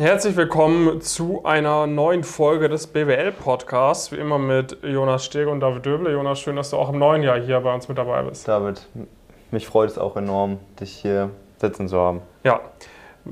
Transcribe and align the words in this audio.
Herzlich 0.00 0.36
willkommen 0.36 1.00
zu 1.00 1.44
einer 1.44 1.88
neuen 1.88 2.22
Folge 2.22 2.68
des 2.68 2.86
BWL-Podcasts. 2.86 4.12
Wie 4.12 4.16
immer 4.16 4.38
mit 4.38 4.78
Jonas 4.84 5.24
Stege 5.24 5.50
und 5.50 5.58
David 5.58 5.84
Döble. 5.86 6.12
Jonas, 6.12 6.38
schön, 6.38 6.54
dass 6.54 6.70
du 6.70 6.76
auch 6.76 6.90
im 6.90 7.00
neuen 7.00 7.24
Jahr 7.24 7.40
hier 7.40 7.58
bei 7.58 7.74
uns 7.74 7.88
mit 7.88 7.98
dabei 7.98 8.22
bist. 8.22 8.46
David, 8.46 8.86
mich 9.50 9.66
freut 9.66 9.90
es 9.90 9.98
auch 9.98 10.16
enorm, 10.16 10.60
dich 10.78 10.92
hier 10.92 11.30
sitzen 11.56 11.88
zu 11.88 11.98
haben. 11.98 12.20
Ja, 12.44 12.60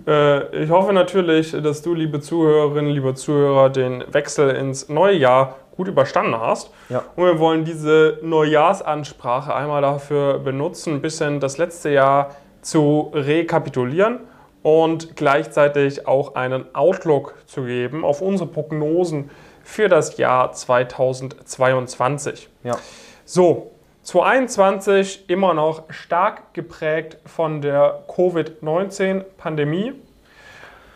äh, 0.08 0.64
ich 0.64 0.68
hoffe 0.68 0.92
natürlich, 0.92 1.52
dass 1.52 1.82
du, 1.82 1.94
liebe 1.94 2.18
Zuhörerinnen, 2.18 2.90
liebe 2.90 3.14
Zuhörer, 3.14 3.70
den 3.70 4.02
Wechsel 4.12 4.50
ins 4.50 4.88
neue 4.88 5.14
Jahr 5.14 5.54
gut 5.76 5.86
überstanden 5.86 6.36
hast. 6.36 6.72
Ja. 6.88 7.04
Und 7.14 7.26
wir 7.26 7.38
wollen 7.38 7.64
diese 7.64 8.18
Neujahrsansprache 8.22 9.54
einmal 9.54 9.82
dafür 9.82 10.40
benutzen, 10.40 10.94
ein 10.94 11.00
bisschen 11.00 11.38
das 11.38 11.58
letzte 11.58 11.90
Jahr 11.90 12.34
zu 12.60 13.12
rekapitulieren 13.14 14.18
und 14.66 15.14
gleichzeitig 15.14 16.08
auch 16.08 16.34
einen 16.34 16.74
Outlook 16.74 17.36
zu 17.46 17.62
geben 17.62 18.04
auf 18.04 18.20
unsere 18.20 18.50
Prognosen 18.50 19.30
für 19.62 19.88
das 19.88 20.16
Jahr 20.16 20.50
2022. 20.50 22.48
Ja. 22.64 22.76
So, 23.24 23.70
2021 24.02 25.30
immer 25.30 25.54
noch 25.54 25.84
stark 25.90 26.52
geprägt 26.52 27.18
von 27.26 27.62
der 27.62 28.02
Covid-19-Pandemie. 28.08 29.92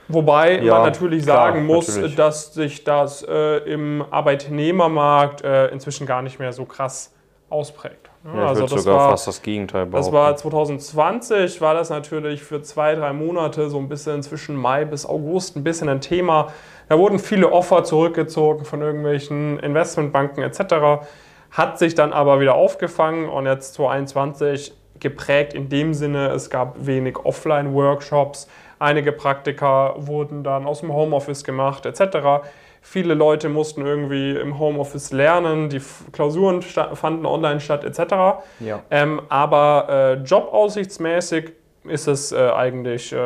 Wobei 0.09 0.61
ja, 0.61 0.75
man 0.75 0.83
natürlich 0.87 1.23
klar, 1.23 1.52
sagen 1.52 1.64
muss, 1.64 1.95
natürlich. 1.95 2.16
dass 2.16 2.52
sich 2.52 2.83
das 2.83 3.23
äh, 3.23 3.59
im 3.73 4.05
Arbeitnehmermarkt 4.11 5.45
äh, 5.45 5.69
inzwischen 5.69 6.09
gar 6.09 6.23
nicht 6.23 6.41
mehr 6.41 6.52
so 6.52 6.64
krass 6.64 7.14
ausprägt. 7.48 7.99
Ja, 8.24 8.48
also 8.48 8.66
das 8.66 8.83
sogar 8.83 8.98
war, 8.98 9.10
fast 9.10 9.27
das 9.27 9.41
Gegenteil 9.41 9.87
behaupten. 9.87 10.12
Das 10.12 10.12
war 10.12 10.37
2020, 10.37 11.61
war 11.61 11.74
das 11.74 11.88
natürlich 11.88 12.42
für 12.42 12.61
zwei, 12.62 12.95
drei 12.95 13.12
Monate 13.12 13.70
so 13.70 13.78
ein 13.78 13.88
bisschen 13.88 14.23
zwischen 14.23 14.56
Mai 14.56 14.84
bis 14.84 15.06
August 15.06 15.56
ein 15.56 15.65
bisschen 15.65 15.88
ein 15.88 16.01
Thema. 16.01 16.52
Da 16.88 16.98
wurden 16.98 17.19
viele 17.19 17.51
Offer 17.51 17.84
zurückgezogen 17.84 18.64
von 18.64 18.83
irgendwelchen 18.83 19.59
Investmentbanken 19.61 20.42
etc 20.42 21.06
hat 21.50 21.78
sich 21.78 21.94
dann 21.94 22.12
aber 22.12 22.41
wieder 22.41 22.55
aufgefangen 22.55 23.28
und 23.28 23.47
jetzt 23.47 23.75
2021 23.75 24.72
geprägt 25.00 25.55
in 25.55 25.69
dem 25.69 25.94
Sinne, 25.94 26.28
es 26.28 26.50
gab 26.50 26.87
wenig 26.87 27.19
Offline-Workshops, 27.19 28.48
einige 28.78 29.12
Praktika 29.12 29.94
wurden 29.97 30.44
dann 30.44 30.66
aus 30.66 30.81
dem 30.81 30.92
Homeoffice 30.92 31.42
gemacht 31.42 31.87
etc. 31.87 32.44
Viele 32.83 33.14
Leute 33.14 33.48
mussten 33.48 33.84
irgendwie 33.84 34.33
im 34.33 34.59
Homeoffice 34.59 35.12
lernen, 35.12 35.69
die 35.69 35.81
Klausuren 36.12 36.62
fanden 36.62 37.27
online 37.27 37.61
statt 37.61 37.84
etc. 37.84 38.42
Ja. 38.61 38.83
Ähm, 38.91 39.22
aber 39.28 39.87
äh, 39.89 40.14
jobaussichtsmäßig 40.25 41.53
ist 41.84 42.09
es 42.09 42.33
äh, 42.33 42.50
eigentlich, 42.50 43.12
äh, 43.12 43.17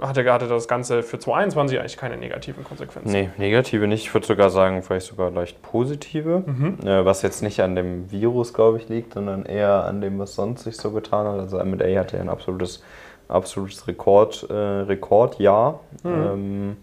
hatte, 0.00 0.32
hatte 0.32 0.48
das 0.48 0.68
Ganze 0.68 1.02
für 1.02 1.18
2021 1.18 1.78
eigentlich 1.78 1.96
keine 1.96 2.16
negativen 2.16 2.64
Konsequenzen. 2.64 3.10
Nee, 3.10 3.30
negative 3.36 3.86
nicht. 3.86 4.04
Ich 4.04 4.14
würde 4.14 4.26
sogar 4.26 4.50
sagen, 4.50 4.82
vielleicht 4.82 5.06
sogar 5.06 5.30
leicht 5.30 5.60
positive. 5.62 6.44
Mhm. 6.46 6.78
Äh, 6.84 7.04
was 7.04 7.22
jetzt 7.22 7.42
nicht 7.42 7.60
an 7.60 7.74
dem 7.74 8.10
Virus, 8.10 8.54
glaube 8.54 8.78
ich, 8.78 8.88
liegt, 8.88 9.14
sondern 9.14 9.44
eher 9.44 9.84
an 9.84 10.00
dem, 10.00 10.18
was 10.18 10.34
sonst 10.34 10.64
sich 10.64 10.76
so 10.76 10.92
getan 10.92 11.26
hat. 11.26 11.40
Also 11.40 11.58
M&A 11.58 11.98
hatte 11.98 12.16
ja 12.16 12.22
ein 12.22 12.28
absolutes, 12.28 12.82
absolutes 13.28 13.86
Rekord, 13.88 14.46
äh, 14.48 14.54
Rekordjahr. 14.54 15.80
Mhm. 16.04 16.10
Ähm, 16.10 16.76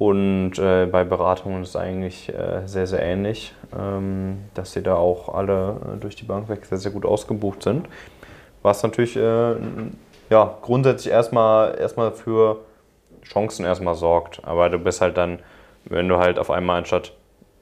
und 0.00 0.58
äh, 0.58 0.86
bei 0.86 1.04
Beratungen 1.04 1.62
ist 1.62 1.68
es 1.68 1.76
eigentlich 1.76 2.30
äh, 2.30 2.62
sehr, 2.64 2.86
sehr 2.86 3.02
ähnlich, 3.02 3.54
ähm, 3.78 4.38
dass 4.54 4.72
sie 4.72 4.82
da 4.82 4.94
auch 4.94 5.28
alle 5.28 5.76
äh, 5.76 6.00
durch 6.00 6.16
die 6.16 6.24
Bank 6.24 6.48
weg 6.48 6.64
sehr, 6.64 6.78
sehr 6.78 6.90
gut 6.90 7.04
ausgebucht 7.04 7.62
sind. 7.62 7.86
Was 8.62 8.82
natürlich 8.82 9.14
äh, 9.14 9.56
ja, 10.30 10.58
grundsätzlich 10.62 11.12
erstmal, 11.12 11.78
erstmal 11.78 12.12
für 12.12 12.60
Chancen 13.24 13.66
erstmal 13.66 13.94
sorgt. 13.94 14.42
Aber 14.42 14.70
du 14.70 14.78
bist 14.78 15.02
halt 15.02 15.18
dann, 15.18 15.40
wenn 15.84 16.08
du 16.08 16.16
halt 16.16 16.38
auf 16.38 16.50
einmal 16.50 16.78
anstatt 16.78 17.12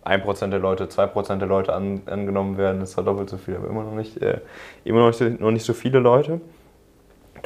1% 0.05 0.47
der 0.47 0.61
Leute, 0.61 0.85
2% 0.85 1.39
der 1.39 1.49
Leute 1.49 1.73
an, 1.73 2.03
angenommen 2.07 2.57
werden, 2.57 2.83
ist 2.83 2.97
halt 2.97 3.09
doppelt 3.09 3.31
so 3.31 3.37
viel, 3.37 3.57
aber 3.57 3.67
immer 3.67 3.83
noch 3.83 3.97
nicht, 3.97 4.17
äh, 4.23 4.39
immer 4.85 5.01
noch 5.01 5.21
nicht, 5.21 5.41
noch 5.41 5.51
nicht 5.51 5.65
so 5.65 5.73
viele 5.73 5.99
Leute. 5.99 6.41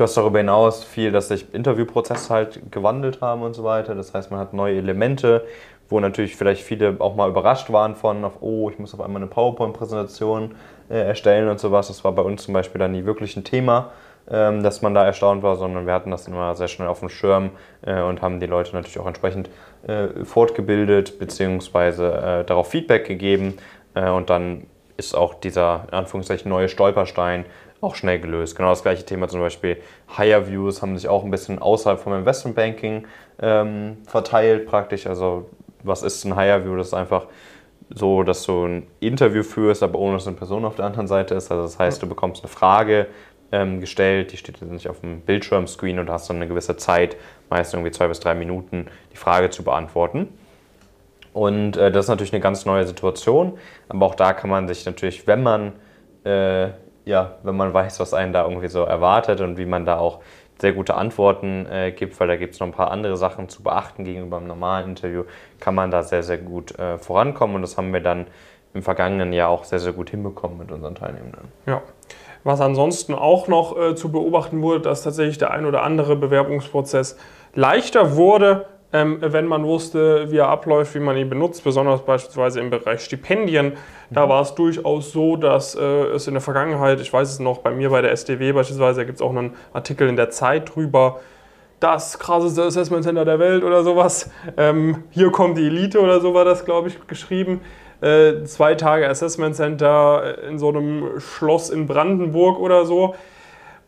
Du 0.02 0.08
hast 0.08 0.16
darüber 0.16 0.38
hinaus 0.38 0.82
viel, 0.82 1.12
dass 1.12 1.28
sich 1.28 1.54
Interviewprozesse 1.54 2.34
halt 2.34 2.72
gewandelt 2.72 3.20
haben 3.20 3.42
und 3.42 3.54
so 3.54 3.62
weiter. 3.62 3.94
Das 3.94 4.12
heißt, 4.12 4.32
man 4.32 4.40
hat 4.40 4.52
neue 4.52 4.76
Elemente, 4.76 5.46
wo 5.88 6.00
natürlich 6.00 6.34
vielleicht 6.34 6.64
viele 6.64 6.96
auch 6.98 7.14
mal 7.14 7.28
überrascht 7.28 7.70
waren 7.70 7.94
von, 7.94 8.24
auf, 8.24 8.38
oh, 8.40 8.68
ich 8.68 8.80
muss 8.80 8.94
auf 8.94 9.00
einmal 9.00 9.22
eine 9.22 9.30
PowerPoint-Präsentation 9.30 10.56
äh, 10.90 11.06
erstellen 11.06 11.48
und 11.48 11.60
sowas. 11.60 11.86
Das 11.86 12.02
war 12.02 12.10
bei 12.10 12.22
uns 12.22 12.42
zum 12.42 12.52
Beispiel 12.52 12.80
dann 12.80 12.90
nie 12.90 13.04
wirklich 13.04 13.36
ein 13.36 13.44
Thema, 13.44 13.92
ähm, 14.28 14.64
dass 14.64 14.82
man 14.82 14.92
da 14.92 15.04
erstaunt 15.04 15.44
war, 15.44 15.54
sondern 15.54 15.86
wir 15.86 15.94
hatten 15.94 16.10
das 16.10 16.26
immer 16.26 16.52
sehr 16.56 16.66
schnell 16.66 16.88
auf 16.88 16.98
dem 16.98 17.08
Schirm 17.08 17.50
äh, 17.82 18.02
und 18.02 18.22
haben 18.22 18.40
die 18.40 18.46
Leute 18.46 18.74
natürlich 18.74 18.98
auch 18.98 19.06
entsprechend 19.06 19.50
äh, 19.86 20.24
fortgebildet 20.24 21.20
bzw. 21.20 22.42
darauf 22.42 22.68
Feedback 22.68 23.06
gegeben 23.06 23.54
und 23.94 24.30
dann 24.30 24.66
ist 24.96 25.14
auch 25.14 25.34
dieser 25.34 25.84
in 25.88 25.94
Anführungszeichen 25.94 26.48
neue 26.48 26.68
Stolperstein 26.68 27.44
auch 27.82 27.94
schnell 27.94 28.20
gelöst. 28.20 28.56
Genau 28.56 28.70
das 28.70 28.82
gleiche 28.82 29.04
Thema 29.04 29.28
zum 29.28 29.40
Beispiel 29.40 29.76
Higher 30.16 30.48
Views 30.48 30.80
haben 30.80 30.96
sich 30.96 31.08
auch 31.08 31.24
ein 31.24 31.30
bisschen 31.30 31.58
außerhalb 31.58 32.00
vom 32.00 32.14
Investment 32.14 32.56
Banking 32.56 33.06
ähm, 33.40 33.98
verteilt 34.06 34.66
praktisch. 34.66 35.06
Also 35.06 35.50
was 35.82 36.02
ist 36.02 36.24
ein 36.24 36.36
Higher 36.36 36.64
View? 36.64 36.76
Das 36.76 36.88
ist 36.88 36.94
einfach 36.94 37.26
so, 37.90 38.22
dass 38.22 38.44
du 38.44 38.64
ein 38.64 38.86
Interview 39.00 39.42
führst, 39.42 39.82
aber 39.82 39.98
ohne 39.98 40.14
dass 40.14 40.26
eine 40.26 40.36
Person 40.36 40.64
auf 40.64 40.76
der 40.76 40.86
anderen 40.86 41.08
Seite 41.08 41.34
ist. 41.34 41.50
Also 41.50 41.64
das 41.64 41.78
heißt, 41.78 42.02
du 42.02 42.08
bekommst 42.08 42.42
eine 42.42 42.48
Frage 42.48 43.08
ähm, 43.50 43.80
gestellt, 43.80 44.32
die 44.32 44.36
steht 44.36 44.60
jetzt 44.60 44.70
nicht 44.70 44.88
auf 44.88 45.00
dem 45.00 45.20
Bildschirmscreen 45.20 45.98
und 45.98 46.08
hast 46.08 46.30
dann 46.30 46.36
eine 46.36 46.48
gewisse 46.48 46.76
Zeit, 46.76 47.16
meist 47.50 47.74
irgendwie 47.74 47.90
zwei 47.90 48.08
bis 48.08 48.20
drei 48.20 48.34
Minuten, 48.34 48.86
die 49.12 49.16
Frage 49.16 49.50
zu 49.50 49.64
beantworten. 49.64 50.28
Und 51.32 51.76
äh, 51.76 51.90
das 51.90 52.06
ist 52.06 52.08
natürlich 52.08 52.32
eine 52.32 52.40
ganz 52.40 52.64
neue 52.64 52.86
Situation, 52.86 53.58
aber 53.88 54.06
auch 54.06 54.14
da 54.14 54.32
kann 54.32 54.50
man 54.50 54.68
sich 54.68 54.86
natürlich, 54.86 55.26
wenn 55.26 55.42
man, 55.42 55.72
äh, 56.24 56.68
ja, 57.04 57.36
wenn 57.42 57.56
man 57.56 57.72
weiß, 57.72 58.00
was 58.00 58.14
einen 58.14 58.32
da 58.32 58.44
irgendwie 58.44 58.68
so 58.68 58.82
erwartet 58.82 59.40
und 59.40 59.56
wie 59.58 59.66
man 59.66 59.84
da 59.84 59.98
auch 59.98 60.20
sehr 60.60 60.72
gute 60.72 60.94
Antworten 60.94 61.66
äh, 61.66 61.92
gibt, 61.92 62.18
weil 62.20 62.28
da 62.28 62.36
gibt 62.36 62.54
es 62.54 62.60
noch 62.60 62.68
ein 62.68 62.72
paar 62.72 62.90
andere 62.90 63.16
Sachen 63.16 63.48
zu 63.48 63.62
beachten 63.62 64.04
gegenüber 64.04 64.36
einem 64.36 64.46
normalen 64.46 64.90
Interview, 64.90 65.24
kann 65.58 65.74
man 65.74 65.90
da 65.90 66.02
sehr, 66.02 66.22
sehr 66.22 66.38
gut 66.38 66.78
äh, 66.78 66.98
vorankommen 66.98 67.56
und 67.56 67.62
das 67.62 67.76
haben 67.76 67.92
wir 67.92 68.00
dann 68.00 68.26
im 68.74 68.82
vergangenen 68.82 69.32
Jahr 69.32 69.50
auch 69.50 69.64
sehr, 69.64 69.80
sehr 69.80 69.92
gut 69.92 70.10
hinbekommen 70.10 70.58
mit 70.58 70.70
unseren 70.70 70.94
Teilnehmenden. 70.94 71.48
Ja. 71.66 71.82
Was 72.44 72.60
ansonsten 72.60 73.14
auch 73.14 73.46
noch 73.48 73.76
äh, 73.76 73.94
zu 73.94 74.10
beobachten 74.10 74.62
wurde, 74.62 74.80
dass 74.80 75.02
tatsächlich 75.02 75.38
der 75.38 75.50
ein 75.52 75.64
oder 75.64 75.82
andere 75.82 76.16
Bewerbungsprozess 76.16 77.16
leichter 77.54 78.16
wurde, 78.16 78.66
ähm, 78.92 79.18
wenn 79.20 79.46
man 79.46 79.64
wusste, 79.64 80.30
wie 80.30 80.38
er 80.38 80.48
abläuft, 80.48 80.94
wie 80.94 81.00
man 81.00 81.16
ihn 81.16 81.30
benutzt, 81.30 81.64
besonders 81.64 82.02
beispielsweise 82.04 82.60
im 82.60 82.70
Bereich 82.70 83.00
Stipendien. 83.00 83.72
Da 84.10 84.26
mhm. 84.26 84.30
war 84.30 84.42
es 84.42 84.54
durchaus 84.54 85.12
so, 85.12 85.36
dass 85.36 85.74
äh, 85.74 85.80
es 85.80 86.26
in 86.28 86.34
der 86.34 86.42
Vergangenheit, 86.42 87.00
ich 87.00 87.12
weiß 87.12 87.30
es 87.30 87.38
noch, 87.38 87.58
bei 87.58 87.70
mir 87.70 87.90
bei 87.90 88.02
der 88.02 88.12
SDW 88.12 88.52
beispielsweise, 88.52 89.00
da 89.00 89.04
gibt 89.04 89.16
es 89.16 89.22
auch 89.22 89.30
einen 89.30 89.54
Artikel 89.72 90.08
in 90.08 90.16
der 90.16 90.30
Zeit 90.30 90.74
drüber, 90.74 91.20
das 91.80 92.18
krasseste 92.18 92.62
Assessment 92.62 93.02
Center 93.02 93.24
der 93.24 93.38
Welt 93.38 93.64
oder 93.64 93.82
sowas. 93.82 94.30
Ähm, 94.56 95.04
hier 95.10 95.32
kommt 95.32 95.58
die 95.58 95.66
Elite 95.66 96.00
oder 96.00 96.20
so 96.20 96.32
war 96.32 96.44
das, 96.44 96.64
glaube 96.64 96.88
ich, 96.88 97.06
geschrieben. 97.06 97.60
Äh, 98.00 98.44
zwei 98.44 98.74
Tage 98.74 99.08
Assessment 99.08 99.56
Center 99.56 100.38
in 100.48 100.58
so 100.58 100.68
einem 100.68 101.18
Schloss 101.18 101.70
in 101.70 101.86
Brandenburg 101.86 102.58
oder 102.60 102.84
so. 102.84 103.14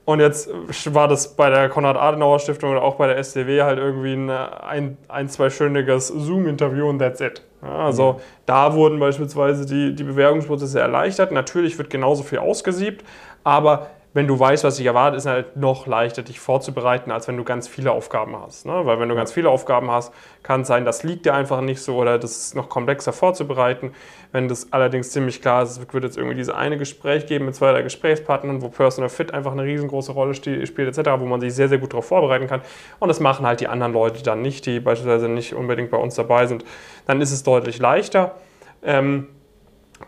Und 0.05 0.21
jetzt 0.21 0.51
war 0.95 1.09
das 1.09 1.35
bei 1.35 1.49
der 1.49 1.69
Konrad-Adenauer-Stiftung 1.71 2.73
oder 2.73 2.83
auch 2.83 2.97
bei 2.97 3.07
der 3.07 3.17
SDW 3.17 3.63
halt 3.63 3.79
irgendwie 3.79 4.13
ein, 4.13 4.31
ein, 4.31 4.99
ein 5.09 5.29
zweistündiges 5.29 6.09
Zoom-Interview 6.09 6.89
und 6.89 6.99
that's 6.99 7.21
it. 7.21 7.43
Ja, 7.63 7.87
also 7.87 8.13
mhm. 8.13 8.17
da 8.45 8.75
wurden 8.75 9.01
beispielsweise 9.01 9.65
die, 9.65 9.95
die 9.95 10.05
Bewerbungsprozesse 10.05 10.79
erleichtert. 10.79 11.33
Natürlich 11.33 11.79
wird 11.79 11.89
genauso 11.89 12.23
viel 12.23 12.39
ausgesiebt, 12.39 13.03
aber 13.45 13.89
wenn 14.15 14.29
du 14.29 14.39
weißt, 14.39 14.63
was 14.63 14.77
dich 14.77 14.87
erwartet, 14.87 15.19
ist 15.19 15.25
es 15.25 15.31
halt 15.31 15.57
noch 15.57 15.89
leichter, 15.89 16.23
dich 16.23 16.39
vorzubereiten, 16.39 17.11
als 17.11 17.27
wenn 17.27 17.37
du 17.37 17.43
ganz 17.43 17.67
viele 17.67 17.91
Aufgaben 17.91 18.37
hast. 18.41 18.65
Ne? 18.65 18.73
Weil 18.85 19.01
wenn 19.01 19.09
du 19.09 19.17
ganz 19.17 19.33
viele 19.33 19.51
Aufgaben 19.51 19.91
hast, 19.91 20.15
kann 20.45 20.61
es 20.61 20.69
sein, 20.69 20.85
das 20.85 21.03
liegt 21.03 21.27
dir 21.27 21.35
einfach 21.35 21.61
nicht 21.61 21.81
so 21.81 21.97
oder 21.97 22.17
das 22.17 22.37
ist 22.39 22.55
noch 22.55 22.69
komplexer 22.69 23.13
vorzubereiten. 23.13 23.93
Wenn 24.31 24.47
das 24.47 24.73
allerdings 24.73 25.11
ziemlich 25.11 25.43
klar 25.43 25.65
ist, 25.65 25.71
es 25.73 25.93
wird 25.93 26.05
jetzt 26.05 26.17
irgendwie 26.17 26.37
dieses 26.37 26.55
eine 26.55 26.79
Gespräch 26.79 27.27
geben 27.27 27.47
mit 27.47 27.57
zwei, 27.57 27.73
drei 27.73 27.83
Gesprächspartnern, 27.83 28.63
wo 28.63 28.69
Personal 28.69 29.09
Fit 29.09 29.35
einfach 29.35 29.51
eine 29.51 29.65
riesengroße 29.65 30.13
Rolle 30.13 30.35
spielt 30.35 30.79
etc., 30.79 31.11
wo 31.19 31.27
man 31.27 31.41
sich 31.41 31.53
sehr, 31.53 31.69
sehr 31.69 31.79
gut 31.79 31.93
darauf 31.93 32.07
vorbereiten 32.07 32.47
kann. 32.47 32.61
Und 33.01 33.09
das 33.09 33.19
machen 33.19 33.45
halt 33.45 33.61
die 33.61 33.67
anderen 33.67 33.93
Leute 33.93 34.23
dann 34.23 34.43
nicht, 34.43 34.65
die 34.67 34.79
beispielsweise 34.79 35.29
nicht 35.29 35.55
unbedingt 35.55 35.91
bei 35.91 35.99
uns 35.99 36.15
dabei 36.15 36.47
sind. 36.47 36.65
Dann 37.07 37.21
ist 37.21 37.33
es 37.33 37.43
deutlich 37.43 37.81
leichter. 37.81 38.37
Ähm, 38.85 39.27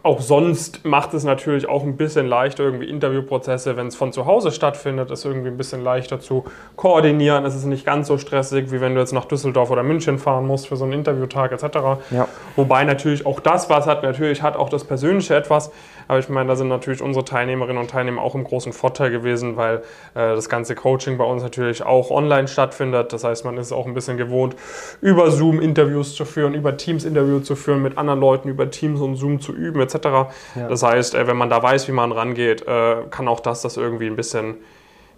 auch 0.03 0.21
sonst 0.21 0.85
macht 0.85 1.15
es 1.15 1.25
natürlich 1.25 1.69
auch 1.69 1.83
ein 1.83 1.97
bisschen 1.97 2.27
leichter, 2.27 2.65
irgendwie 2.65 2.89
Interviewprozesse, 2.89 3.77
wenn 3.77 3.89
es 3.89 3.97
von 3.97 4.13
zu 4.13 4.27
Hause 4.27 4.53
stattfindet, 4.53 5.11
ist 5.11 5.25
irgendwie 5.25 5.49
ein 5.49 5.57
bisschen 5.57 5.83
leichter 5.83 6.21
zu 6.21 6.45
koordinieren. 6.77 7.45
Es 7.45 7.55
ist 7.55 7.65
nicht 7.65 7.85
ganz 7.85 8.09
so 8.09 8.19
stressig, 8.19 8.71
wie 8.71 8.81
wenn 8.81 8.95
du 8.95 9.01
jetzt 9.01 9.13
nach 9.13 9.25
Düsseldorf 9.25 9.71
oder 9.71 9.83
München 9.83 10.19
fahren 10.19 10.47
musst 10.47 10.69
für 10.69 10.77
so 10.77 10.85
einen 10.85 10.93
Interviewtag 10.93 11.53
etc. 11.53 11.77
Ja. 12.11 12.29
Wobei 12.55 12.85
natürlich 12.85 13.27
auch 13.27 13.41
das 13.41 13.69
was 13.69 13.87
hat, 13.87 14.03
natürlich 14.03 14.43
hat 14.43 14.57
auch 14.57 14.69
das 14.69 14.85
Persönliche 14.85 15.35
etwas. 15.35 15.71
Aber 16.09 16.19
ich 16.19 16.29
meine, 16.29 16.49
da 16.49 16.57
sind 16.57 16.69
natürlich 16.69 17.03
unsere 17.03 17.25
Teilnehmerinnen 17.25 17.79
und 17.79 17.91
Teilnehmer 17.91 18.23
auch 18.23 18.35
im 18.35 18.45
großen 18.45 18.73
Vorteil 18.73 19.11
gewesen, 19.11 19.57
weil 19.57 19.79
äh, 20.15 20.35
das 20.35 20.49
ganze 20.49 20.75
Coaching 20.75 21.19
bei 21.19 21.25
uns 21.25 21.43
natürlich 21.43 21.85
auch 21.85 22.11
online 22.11 22.49
stattfindet. 22.49 23.13
Das 23.13 23.25
heißt, 23.25 23.45
man 23.45 23.57
ist 23.57 23.73
auch 23.73 23.87
ein 23.87 23.95
bisschen 23.95 24.17
gewohnt, 24.17 24.55
über 25.01 25.31
Zoom 25.31 25.61
Interviews 25.61 26.15
zu 26.15 26.25
führen, 26.25 26.55
über 26.55 26.77
Teams 26.77 27.05
Interviews 27.05 27.45
zu 27.45 27.57
führen, 27.57 27.83
mit 27.83 27.99
anderen 27.99 28.21
Leuten 28.21 28.49
über 28.49 28.71
Teams 28.71 29.01
und 29.01 29.17
Zoom 29.17 29.41
zu 29.41 29.53
üben 29.53 29.81
etc. 29.93 30.07
Ja. 30.55 30.69
Das 30.69 30.83
heißt, 30.83 31.15
äh, 31.15 31.27
wenn 31.27 31.37
man 31.37 31.51
da 31.51 31.63
weiß, 31.63 31.89
wie 31.89 31.93
man 31.93 32.13
rangeht, 32.13 32.67
äh, 32.67 32.97
kann 33.11 33.29
auch 33.29 33.41
das 33.41 33.63
das 33.63 33.77
irgendwie 33.77 34.07
ein 34.07 34.17
bisschen, 34.17 34.57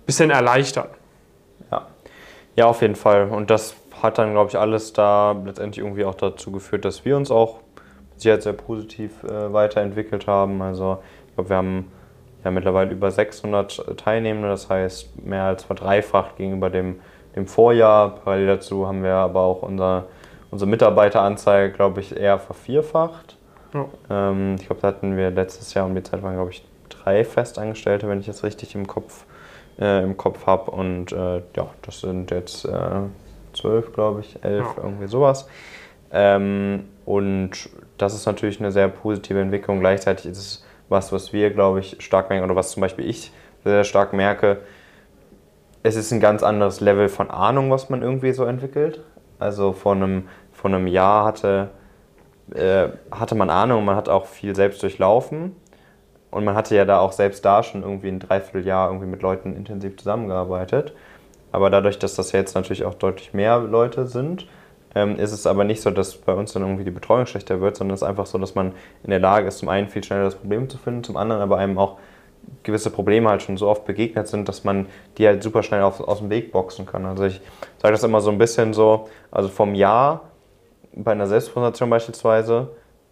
bisschen 0.06 0.30
erleichtern. 0.30 0.88
Ja. 1.70 1.86
ja, 2.56 2.66
auf 2.66 2.82
jeden 2.82 2.96
Fall. 2.96 3.28
Und 3.28 3.50
das 3.50 3.74
hat 4.02 4.18
dann, 4.18 4.32
glaube 4.32 4.50
ich, 4.50 4.58
alles 4.58 4.92
da 4.92 5.32
letztendlich 5.32 5.84
irgendwie 5.84 6.04
auch 6.04 6.14
dazu 6.14 6.52
geführt, 6.52 6.84
dass 6.84 7.04
wir 7.04 7.16
uns 7.16 7.30
auch 7.30 7.60
sehr, 8.16 8.40
sehr 8.40 8.52
positiv 8.52 9.22
äh, 9.24 9.52
weiterentwickelt 9.52 10.26
haben. 10.26 10.60
Also 10.62 10.98
ich 11.28 11.34
glaube, 11.34 11.50
wir 11.50 11.56
haben 11.56 11.92
ja 12.44 12.50
mittlerweile 12.50 12.90
über 12.90 13.10
600 13.10 13.98
Teilnehmende, 13.98 14.48
das 14.48 14.68
heißt 14.68 15.24
mehr 15.24 15.44
als 15.44 15.64
verdreifacht 15.64 16.36
gegenüber 16.36 16.70
dem, 16.70 17.00
dem 17.36 17.46
Vorjahr. 17.46 18.16
Parallel 18.16 18.46
dazu 18.46 18.86
haben 18.86 19.02
wir 19.02 19.14
aber 19.14 19.40
auch 19.40 19.62
unser, 19.62 20.06
unsere 20.50 20.68
Mitarbeiteranzahl, 20.68 21.70
glaube 21.70 22.00
ich, 22.00 22.16
eher 22.16 22.38
vervierfacht. 22.38 23.37
Ja. 23.74 23.86
Ähm, 24.10 24.56
ich 24.58 24.66
glaube, 24.66 24.82
da 24.82 24.88
hatten 24.88 25.16
wir 25.16 25.30
letztes 25.30 25.74
Jahr 25.74 25.86
um 25.86 25.94
die 25.94 26.02
Zeit 26.02 26.22
waren, 26.22 26.34
glaube 26.34 26.50
ich, 26.50 26.64
drei 26.88 27.24
Festangestellte, 27.24 28.08
wenn 28.08 28.20
ich 28.20 28.26
das 28.26 28.44
richtig 28.44 28.74
im 28.74 28.86
Kopf, 28.86 29.24
äh, 29.78 30.06
Kopf 30.14 30.46
habe. 30.46 30.70
Und 30.70 31.12
äh, 31.12 31.42
ja, 31.56 31.68
das 31.82 32.00
sind 32.00 32.30
jetzt 32.30 32.64
äh, 32.64 33.00
zwölf, 33.52 33.92
glaube 33.92 34.20
ich, 34.20 34.42
elf, 34.42 34.66
ja. 34.76 34.82
irgendwie 34.82 35.06
sowas. 35.06 35.48
Ähm, 36.10 36.84
und 37.04 37.50
das 37.98 38.14
ist 38.14 38.26
natürlich 38.26 38.60
eine 38.60 38.72
sehr 38.72 38.88
positive 38.88 39.40
Entwicklung. 39.40 39.80
Gleichzeitig 39.80 40.26
ist 40.26 40.38
es 40.38 40.64
was, 40.88 41.12
was 41.12 41.32
wir, 41.32 41.50
glaube 41.50 41.80
ich, 41.80 41.96
stark 42.00 42.30
merken, 42.30 42.44
oder 42.44 42.56
was 42.56 42.70
zum 42.70 42.80
Beispiel 42.80 43.08
ich 43.08 43.32
sehr 43.64 43.84
stark 43.84 44.12
merke. 44.12 44.58
Es 45.82 45.96
ist 45.96 46.12
ein 46.12 46.20
ganz 46.20 46.42
anderes 46.42 46.80
Level 46.80 47.08
von 47.08 47.30
Ahnung, 47.30 47.70
was 47.70 47.90
man 47.90 48.02
irgendwie 48.02 48.32
so 48.32 48.44
entwickelt. 48.44 49.02
Also 49.38 49.72
vor 49.72 49.92
einem, 49.92 50.28
vor 50.52 50.70
einem 50.70 50.86
Jahr 50.86 51.24
hatte 51.24 51.70
äh, 52.54 52.88
hatte 53.10 53.34
man 53.34 53.50
Ahnung, 53.50 53.84
man 53.84 53.96
hat 53.96 54.08
auch 54.08 54.26
viel 54.26 54.54
selbst 54.54 54.82
durchlaufen. 54.82 55.56
Und 56.30 56.44
man 56.44 56.54
hatte 56.54 56.76
ja 56.76 56.84
da 56.84 57.00
auch 57.00 57.12
selbst 57.12 57.44
da 57.44 57.62
schon 57.62 57.82
irgendwie 57.82 58.08
ein 58.08 58.20
Dreivierteljahr 58.20 58.88
irgendwie 58.88 59.06
mit 59.06 59.22
Leuten 59.22 59.56
intensiv 59.56 59.96
zusammengearbeitet. 59.96 60.92
Aber 61.52 61.70
dadurch, 61.70 61.98
dass 61.98 62.14
das 62.14 62.32
jetzt 62.32 62.54
natürlich 62.54 62.84
auch 62.84 62.94
deutlich 62.94 63.32
mehr 63.32 63.58
Leute 63.60 64.06
sind, 64.06 64.46
ähm, 64.94 65.16
ist 65.16 65.32
es 65.32 65.46
aber 65.46 65.64
nicht 65.64 65.80
so, 65.80 65.90
dass 65.90 66.16
bei 66.16 66.34
uns 66.34 66.52
dann 66.52 66.62
irgendwie 66.62 66.84
die 66.84 66.90
Betreuung 66.90 67.26
schlechter 67.26 67.60
wird, 67.60 67.76
sondern 67.76 67.94
es 67.94 68.02
ist 68.02 68.08
einfach 68.08 68.26
so, 68.26 68.38
dass 68.38 68.54
man 68.54 68.72
in 69.04 69.10
der 69.10 69.20
Lage 69.20 69.48
ist, 69.48 69.58
zum 69.58 69.68
einen 69.68 69.88
viel 69.88 70.04
schneller 70.04 70.24
das 70.24 70.34
Problem 70.34 70.68
zu 70.68 70.76
finden, 70.76 71.04
zum 71.04 71.16
anderen 71.16 71.40
aber 71.40 71.56
einem 71.56 71.78
auch 71.78 71.98
gewisse 72.62 72.90
Probleme 72.90 73.28
halt 73.28 73.42
schon 73.42 73.56
so 73.56 73.68
oft 73.68 73.84
begegnet 73.84 74.28
sind, 74.28 74.48
dass 74.48 74.64
man 74.64 74.86
die 75.18 75.26
halt 75.26 75.42
super 75.42 75.62
schnell 75.62 75.82
auf, 75.82 76.00
aus 76.00 76.18
dem 76.18 76.30
Weg 76.30 76.52
boxen 76.52 76.86
kann. 76.86 77.04
Also 77.06 77.24
ich 77.24 77.40
sage 77.78 77.92
das 77.92 78.02
immer 78.02 78.20
so 78.20 78.30
ein 78.30 78.38
bisschen 78.38 78.72
so, 78.72 79.08
also 79.30 79.48
vom 79.48 79.74
Jahr 79.74 80.27
bei 80.98 81.12
einer 81.12 81.26
Selbstpräsentation 81.26 81.90
beispielsweise 81.90 82.68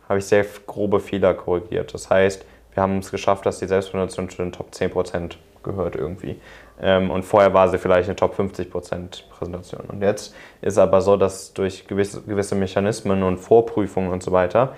habe 0.09 0.19
ich 0.19 0.27
sehr 0.27 0.45
grobe 0.67 1.01
Fehler 1.01 1.35
korrigiert. 1.35 1.95
Das 1.95 2.11
heißt, 2.11 2.45
wir 2.75 2.83
haben 2.83 2.99
es 2.99 3.11
geschafft, 3.11 3.47
dass 3.47 3.59
die 3.59 3.67
Selbstpräsentation 3.67 4.29
zu 4.29 4.37
den 4.39 4.53
Top 4.53 4.71
10% 4.73 5.37
gehört 5.63 5.97
irgendwie. 5.97 6.41
Ähm, 6.81 7.11
und 7.11 7.25
vorher 7.25 7.55
war 7.55 7.69
sie 7.69 7.79
vielleicht 7.79 8.09
eine 8.09 8.17
Top 8.17 8.39
50% 8.39 9.29
Präsentation. 9.31 9.87
Und 9.89 10.03
jetzt 10.03 10.35
ist 10.63 10.79
aber 10.79 11.01
so, 11.01 11.17
dass 11.17 11.55
durch 11.55 11.87
gewisse, 11.87 12.23
gewisse 12.23 12.55
Mechanismen 12.55 13.23
und 13.23 13.39
Vorprüfungen 13.39 14.11
und 14.11 14.23
so 14.23 14.33
weiter 14.33 14.75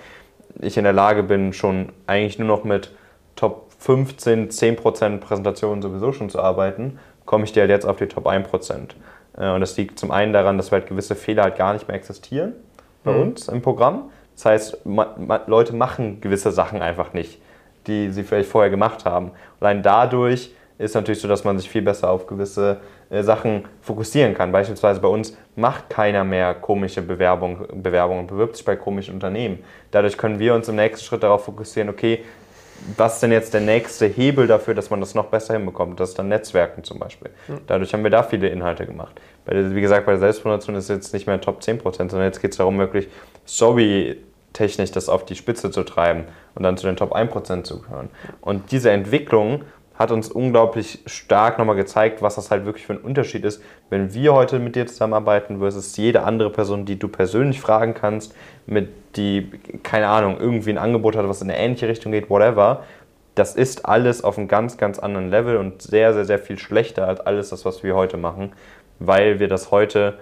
ich 0.61 0.77
in 0.77 0.83
der 0.83 0.93
Lage 0.93 1.23
bin, 1.23 1.53
schon 1.53 1.91
eigentlich 2.07 2.39
nur 2.39 2.47
noch 2.47 2.63
mit 2.63 2.91
Top 3.35 3.67
15, 3.79 4.49
10% 4.49 5.19
Präsentationen 5.19 5.81
sowieso 5.81 6.11
schon 6.11 6.29
zu 6.29 6.39
arbeiten, 6.39 6.99
komme 7.25 7.43
ich 7.43 7.51
dir 7.51 7.61
halt 7.61 7.69
jetzt 7.69 7.85
auf 7.85 7.97
die 7.97 8.07
Top 8.07 8.27
1%. 8.27 8.89
Äh, 9.37 9.51
und 9.51 9.61
das 9.61 9.77
liegt 9.77 9.99
zum 9.99 10.11
einen 10.11 10.33
daran, 10.33 10.57
dass 10.57 10.71
halt 10.71 10.87
gewisse 10.87 11.15
Fehler 11.15 11.43
halt 11.43 11.55
gar 11.55 11.73
nicht 11.73 11.87
mehr 11.87 11.95
existieren 11.95 12.53
bei 13.03 13.11
mhm. 13.11 13.21
uns 13.21 13.47
im 13.47 13.61
Programm. 13.61 14.09
Das 14.35 14.45
heißt, 14.45 14.85
ma, 14.85 15.15
ma, 15.17 15.41
Leute 15.47 15.75
machen 15.75 16.21
gewisse 16.21 16.51
Sachen 16.51 16.81
einfach 16.81 17.13
nicht, 17.13 17.41
die 17.87 18.09
sie 18.09 18.23
vielleicht 18.23 18.49
vorher 18.49 18.69
gemacht 18.69 19.05
haben. 19.05 19.31
Allein 19.59 19.83
dadurch 19.83 20.51
ist 20.77 20.95
natürlich 20.95 21.19
so, 21.19 21.27
dass 21.27 21.43
man 21.43 21.59
sich 21.59 21.69
viel 21.69 21.81
besser 21.81 22.09
auf 22.09 22.25
gewisse 22.25 22.77
äh, 23.09 23.21
Sachen 23.21 23.65
fokussieren 23.81 24.33
kann. 24.33 24.51
Beispielsweise 24.51 25.01
bei 25.01 25.09
uns 25.09 25.37
macht 25.55 25.89
keiner 25.89 26.23
mehr 26.23 26.53
komische 26.53 27.01
Bewerbungen 27.01 27.83
Bewerbung 27.83 28.19
und 28.19 28.27
bewirbt 28.27 28.55
sich 28.55 28.65
bei 28.65 28.77
komischen 28.77 29.13
Unternehmen. 29.15 29.59
Dadurch 29.91 30.17
können 30.17 30.39
wir 30.39 30.55
uns 30.55 30.69
im 30.69 30.77
nächsten 30.77 31.05
Schritt 31.05 31.23
darauf 31.23 31.43
fokussieren, 31.43 31.89
okay, 31.89 32.23
was 32.97 33.15
ist 33.15 33.23
denn 33.23 33.31
jetzt 33.31 33.53
der 33.53 33.61
nächste 33.61 34.05
Hebel 34.05 34.47
dafür, 34.47 34.73
dass 34.73 34.89
man 34.89 34.99
das 34.99 35.15
noch 35.15 35.25
besser 35.25 35.53
hinbekommt? 35.53 35.99
Das 35.99 36.09
ist 36.09 36.19
dann 36.19 36.29
Netzwerken 36.29 36.83
zum 36.83 36.99
Beispiel. 36.99 37.29
Dadurch 37.67 37.93
haben 37.93 38.03
wir 38.03 38.11
da 38.11 38.23
viele 38.23 38.49
Inhalte 38.49 38.85
gemacht. 38.85 39.19
Der, 39.47 39.75
wie 39.75 39.81
gesagt, 39.81 40.05
bei 40.05 40.13
der 40.13 40.19
Selbstpromotion 40.19 40.75
ist 40.75 40.89
jetzt 40.89 41.13
nicht 41.13 41.27
mehr 41.27 41.39
Top 41.41 41.61
10%, 41.61 41.81
sondern 41.81 42.23
jetzt 42.23 42.41
geht 42.41 42.51
es 42.51 42.57
darum, 42.57 42.77
wirklich 42.77 43.07
Story-technisch 43.47 44.91
das 44.91 45.09
auf 45.09 45.25
die 45.25 45.35
Spitze 45.35 45.71
zu 45.71 45.83
treiben 45.83 46.25
und 46.55 46.63
dann 46.63 46.77
zu 46.77 46.87
den 46.87 46.95
Top 46.95 47.15
1% 47.15 47.63
zu 47.63 47.81
gehören. 47.81 48.09
Und 48.41 48.71
diese 48.71 48.91
Entwicklung 48.91 49.63
hat 49.99 50.11
uns 50.11 50.31
unglaublich 50.31 50.99
stark 51.05 51.59
nochmal 51.59 51.75
gezeigt, 51.75 52.21
was 52.21 52.35
das 52.35 52.51
halt 52.51 52.65
wirklich 52.65 52.85
für 52.85 52.93
ein 52.93 52.99
Unterschied 52.99 53.43
ist, 53.43 53.61
wenn 53.89 54.13
wir 54.13 54.33
heute 54.33 54.57
mit 54.57 54.77
dir 54.77 54.87
zusammenarbeiten 54.87 55.59
versus 55.59 55.97
jede 55.97 56.23
andere 56.23 56.49
Person, 56.49 56.85
die 56.85 56.97
du 56.97 57.09
persönlich 57.09 57.59
fragen 57.59 57.93
kannst, 57.93 58.33
mit 58.65 58.87
die, 59.17 59.51
keine 59.83 60.07
Ahnung, 60.07 60.37
irgendwie 60.39 60.69
ein 60.69 60.77
Angebot 60.77 61.17
hat, 61.17 61.27
was 61.27 61.41
in 61.41 61.49
eine 61.49 61.59
ähnliche 61.59 61.89
Richtung 61.89 62.13
geht, 62.13 62.29
whatever. 62.29 62.83
Das 63.35 63.55
ist 63.55 63.85
alles 63.85 64.23
auf 64.23 64.37
einem 64.37 64.47
ganz, 64.47 64.77
ganz 64.77 64.99
anderen 64.99 65.29
Level 65.29 65.57
und 65.57 65.81
sehr, 65.81 66.13
sehr, 66.13 66.23
sehr 66.23 66.39
viel 66.39 66.57
schlechter 66.57 67.05
als 67.05 67.19
alles 67.19 67.49
das, 67.49 67.65
was 67.65 67.83
wir 67.83 67.93
heute 67.93 68.15
machen, 68.15 68.53
weil 68.99 69.39
wir 69.39 69.49
das 69.49 69.69
heute 69.69 70.17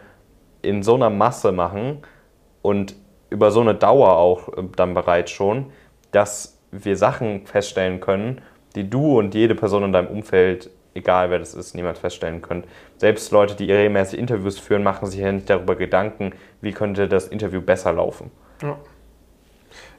in 0.64 0.82
so 0.82 0.96
einer 0.96 1.12
Masse 1.12 1.52
machen 1.52 2.00
und 2.64 2.96
über 3.30 3.52
so 3.52 3.62
eine 3.62 3.76
Dauer 3.76 4.18
auch 4.18 4.50
äh, 4.58 4.64
dann 4.76 4.96
bereits 4.96 5.30
schon, 5.30 5.68
dass 6.12 6.58
wir 6.72 6.98
Sachen 6.98 7.46
feststellen 7.46 8.00
können, 8.00 8.42
die 8.78 8.90
du 8.90 9.18
und 9.18 9.34
jede 9.36 9.56
Person 9.56 9.84
in 9.84 9.92
deinem 9.92 10.08
Umfeld, 10.08 10.70
egal 10.94 11.30
wer 11.30 11.40
das 11.40 11.54
ist, 11.54 11.76
niemals 11.76 12.00
feststellen 12.00 12.42
könnt. 12.42 12.66
Selbst 12.98 13.32
Leute, 13.32 13.56
die 13.56 13.72
regelmäßig 13.72 14.20
Interviews 14.20 14.60
führen, 14.60 14.84
machen 14.84 15.08
sich 15.08 15.20
ja 15.20 15.32
nicht 15.32 15.50
darüber 15.50 15.76
Gedanken, 15.76 16.32
wie 16.62 16.72
könnte 16.72 17.08
das 17.08 17.28
Interview 17.28 17.62
besser 17.62 17.92
laufen. 17.92 18.32
Ja. 18.62 18.78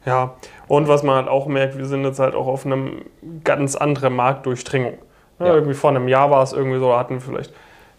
Ja, 0.06 0.36
und 0.68 0.88
was 0.88 1.02
man 1.02 1.16
halt 1.16 1.28
auch 1.28 1.46
merkt, 1.46 1.76
wir 1.76 1.84
sind 1.84 2.04
jetzt 2.04 2.18
halt 2.18 2.34
auch 2.34 2.46
auf 2.46 2.64
einem 2.64 3.02
ganz 3.44 3.74
anderen 3.74 4.14
Marktdurchdringung. 4.14 4.94
Ja, 5.38 5.46
ja. 5.46 5.54
Irgendwie 5.54 5.74
vor 5.74 5.90
einem 5.90 6.08
Jahr 6.08 6.30
war 6.30 6.42
es 6.42 6.52
irgendwie 6.52 6.78
so, 6.78 6.88
da 6.88 6.98
hatten 6.98 7.14
wir 7.14 7.20
vielleicht 7.20 7.52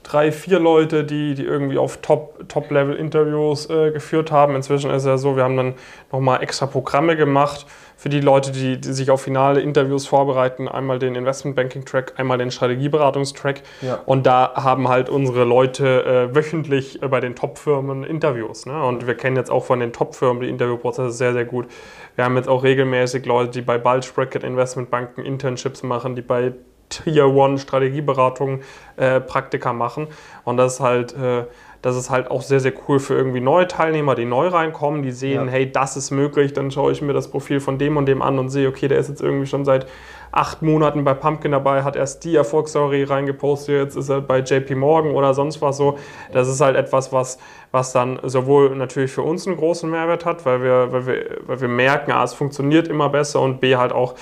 drei, 0.04 0.31
vier 0.31 0.60
Leute, 0.60 1.04
die, 1.04 1.36
die 1.36 1.44
irgendwie 1.44 1.78
auf 1.78 1.98
Top-Level-Interviews 1.98 3.68
Top 3.68 3.78
äh, 3.78 3.92
geführt 3.92 4.31
haben. 4.31 4.56
Inzwischen 4.56 4.90
ist 4.90 5.04
es 5.04 5.08
ja 5.08 5.18
so, 5.18 5.36
wir 5.36 5.44
haben 5.44 5.57
dann 5.57 5.74
nochmal 6.12 6.42
extra 6.42 6.66
Programme 6.66 7.16
gemacht 7.16 7.66
für 8.00 8.08
die 8.08 8.22
Leute, 8.22 8.54
die, 8.54 8.80
die, 8.80 8.94
sich 8.94 9.12
auf 9.12 9.24
finale 9.24 9.60
Interviews 9.60 10.08
vorbereiten. 10.08 10.70
Einmal 10.70 11.00
den 11.00 11.16
Investment 11.16 11.58
Banking 11.58 11.84
Track, 11.84 12.14
einmal 12.16 12.38
den 12.38 12.50
Strategieberatungstrack. 12.50 13.62
Ja. 13.82 14.00
Und 14.06 14.26
da 14.26 14.54
haben 14.56 14.88
halt 14.88 15.10
unsere 15.10 15.44
Leute 15.44 16.06
äh, 16.06 16.34
wöchentlich 16.34 17.04
äh, 17.04 17.10
bei 17.10 17.20
den 17.20 17.36
Top-Firmen 17.36 18.06
Interviews. 18.06 18.66
Ne? 18.66 18.82
Und 18.82 19.06
wir 19.06 19.16
kennen 19.16 19.36
jetzt 19.36 19.52
auch 19.52 19.66
von 19.66 19.82
den 19.82 19.92
Top-Firmen 19.92 20.42
die 20.42 20.48
Interviewprozesse 20.48 21.12
sehr, 21.12 21.34
sehr 21.34 21.44
gut. 21.44 21.68
Wir 22.16 22.24
haben 22.24 22.38
jetzt 22.38 22.48
auch 22.48 22.64
regelmäßig 22.64 23.26
Leute, 23.26 23.52
die 23.52 23.62
bei 23.62 23.78
Bulge 23.78 24.08
Bracket 24.16 24.46
Investmentbanken 24.46 25.26
Internships 25.26 25.84
machen, 25.84 26.16
die 26.16 26.22
bei 26.22 26.54
Tier 26.88 27.28
One 27.28 27.58
Strategieberatung 27.58 28.62
äh, 28.96 29.20
Praktika 29.20 29.74
machen. 29.74 30.08
Und 30.46 30.56
das 30.56 30.76
ist 30.76 30.80
halt, 30.80 31.14
äh, 31.18 31.44
das 31.81 31.95
ist 31.95 32.09
halt 32.09 32.30
auch 32.30 32.42
sehr, 32.42 32.59
sehr 32.59 32.74
cool 32.88 33.00
für 33.00 33.16
irgendwie 33.16 33.40
neue 33.40 33.68
Teilnehmer, 33.68 34.16
die 34.16 34.26
neu 34.26 34.48
reinkommen, 34.48 35.02
die 35.02 35.12
sehen, 35.12 35.45
ja. 35.45 35.52
hey, 35.52 35.71
das 35.71 35.95
ist 35.95 36.12
möglich, 36.12 36.54
dann 36.54 36.71
schaue 36.71 36.92
ich 36.92 37.02
mir 37.02 37.14
das 37.14 37.30
Profil 37.30 37.59
von 37.59 37.78
dem 37.78 37.95
und 37.95 38.06
dem 38.06 38.21
an 38.21 38.38
und 38.38 38.50
sehe, 38.50 38.68
okay, 38.68 38.88
der 38.88 38.98
ist 38.98 39.07
jetzt 39.07 39.21
irgendwie 39.21 39.45
schon 39.45 39.64
seit 39.64 39.88
acht 40.31 40.62
Monaten 40.62 41.04
bei 41.04 41.14
Pumpkin 41.14 41.52
dabei, 41.52 41.83
hat 41.83 41.95
erst 41.95 42.24
die 42.24 42.36
Erfolgsstory 42.36 43.04
reingepostet, 43.04 43.76
jetzt 43.76 43.95
ist 43.95 44.09
er 44.09 44.21
bei 44.21 44.40
JP 44.40 44.76
Morgan 44.76 45.14
oder 45.14 45.33
sonst 45.33 45.62
was 45.62 45.78
so. 45.78 45.98
Das 46.31 46.48
ist 46.48 46.62
halt 46.62 46.76
etwas, 46.76 47.12
was, 47.12 47.40
was 47.71 47.94
dann 47.94 48.19
sowohl 48.24 48.76
natürlich 48.76 49.12
für 49.12 49.24
uns 49.24 49.48
einen 49.48 49.57
großen 49.57 49.90
Mehrwert 49.90 50.26
hat, 50.26 50.45
weil 50.45 50.62
wir, 50.62 50.92
weil 50.92 51.07
wir, 51.07 51.26
weil 51.45 51.62
wir 51.62 51.68
merken, 51.68 52.12
A, 52.12 52.24
es 52.24 52.33
funktioniert 52.33 52.88
immer 52.88 53.09
besser 53.09 53.42
und 53.42 53.59
B, 53.59 53.76
halt 53.76 53.92
auch 53.92 54.16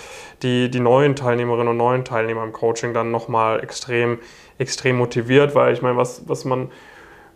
die, 0.43 0.69
die 0.69 0.79
neuen 0.79 1.15
Teilnehmerinnen 1.15 1.69
und 1.69 1.77
neuen 1.77 2.05
Teilnehmer 2.05 2.43
im 2.43 2.53
Coaching 2.53 2.93
dann 2.93 3.11
nochmal 3.11 3.61
extrem, 3.61 4.19
extrem 4.59 4.97
motiviert, 4.97 5.55
weil 5.55 5.73
ich 5.73 5.81
meine, 5.81 5.97
was, 5.97 6.27
was 6.27 6.45
man 6.45 6.69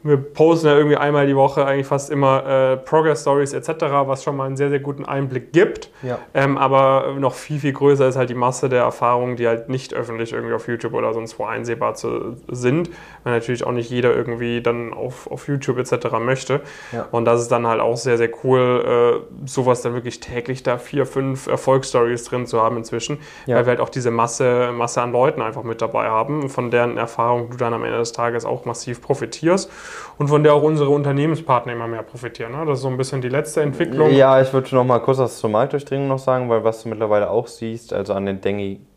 wir 0.03 0.17
posten 0.17 0.67
ja 0.67 0.75
irgendwie 0.75 0.97
einmal 0.97 1.27
die 1.27 1.35
Woche 1.35 1.65
eigentlich 1.65 1.85
fast 1.85 2.09
immer 2.09 2.45
äh, 2.45 2.77
Progress 2.77 3.21
Stories 3.21 3.53
etc., 3.53 3.69
was 4.05 4.23
schon 4.23 4.35
mal 4.35 4.45
einen 4.45 4.57
sehr, 4.57 4.69
sehr 4.69 4.79
guten 4.79 5.05
Einblick 5.05 5.53
gibt. 5.53 5.89
Ja. 6.01 6.17
Ähm, 6.33 6.57
aber 6.57 7.15
noch 7.19 7.35
viel, 7.35 7.59
viel 7.59 7.73
größer 7.73 8.07
ist 8.07 8.15
halt 8.15 8.29
die 8.29 8.35
Masse 8.35 8.67
der 8.67 8.81
Erfahrungen, 8.81 9.35
die 9.35 9.47
halt 9.47 9.69
nicht 9.69 9.93
öffentlich 9.93 10.33
irgendwie 10.33 10.53
auf 10.55 10.67
YouTube 10.67 10.93
oder 10.93 11.13
sonst 11.13 11.37
wo 11.37 11.45
einsehbar 11.45 11.93
zu, 11.93 12.37
sind, 12.47 12.89
weil 13.23 13.33
natürlich 13.33 13.63
auch 13.63 13.71
nicht 13.71 13.91
jeder 13.91 14.15
irgendwie 14.15 14.61
dann 14.61 14.93
auf, 14.93 15.29
auf 15.29 15.47
YouTube 15.47 15.77
etc. 15.77 16.07
möchte. 16.19 16.61
Ja. 16.91 17.07
Und 17.11 17.25
das 17.25 17.41
ist 17.41 17.51
dann 17.51 17.67
halt 17.67 17.79
auch 17.79 17.97
sehr, 17.97 18.17
sehr 18.17 18.29
cool, 18.43 19.21
äh, 19.23 19.47
sowas 19.47 19.81
dann 19.83 19.93
wirklich 19.93 20.19
täglich 20.19 20.63
da 20.63 20.79
vier, 20.79 21.05
fünf 21.05 21.45
Erfolgsstories 21.45 22.23
drin 22.23 22.47
zu 22.47 22.61
haben 22.61 22.77
inzwischen, 22.77 23.19
ja. 23.45 23.57
weil 23.57 23.65
wir 23.65 23.69
halt 23.71 23.79
auch 23.79 23.89
diese 23.89 24.09
Masse, 24.09 24.71
Masse 24.73 25.01
an 25.01 25.11
Leuten 25.11 25.41
einfach 25.41 25.63
mit 25.63 25.81
dabei 25.81 26.07
haben, 26.09 26.49
von 26.49 26.71
deren 26.71 26.97
Erfahrung 26.97 27.51
du 27.51 27.57
dann 27.57 27.73
am 27.73 27.83
Ende 27.83 27.99
des 27.99 28.13
Tages 28.13 28.45
auch 28.45 28.65
massiv 28.65 29.01
profitierst 29.01 29.69
und 30.17 30.27
von 30.27 30.43
der 30.43 30.53
auch 30.53 30.63
unsere 30.63 30.89
Unternehmenspartner 30.89 31.73
immer 31.73 31.87
mehr 31.87 32.03
profitieren. 32.03 32.51
Ne? 32.51 32.65
Das 32.65 32.79
ist 32.79 32.83
so 32.83 32.89
ein 32.89 32.97
bisschen 32.97 33.21
die 33.21 33.29
letzte 33.29 33.61
Entwicklung. 33.61 34.11
Ja, 34.11 34.41
ich 34.41 34.51
würde 34.53 34.73
noch 34.75 34.83
mal 34.83 34.99
kurz 34.99 35.17
was 35.17 35.37
zur 35.39 35.49
Marktdurchdringung 35.49 36.07
noch 36.07 36.19
sagen, 36.19 36.49
weil 36.49 36.63
was 36.63 36.83
du 36.83 36.89
mittlerweile 36.89 37.29
auch 37.29 37.47
siehst, 37.47 37.93
also 37.93 38.13
an 38.13 38.25
den 38.25 38.41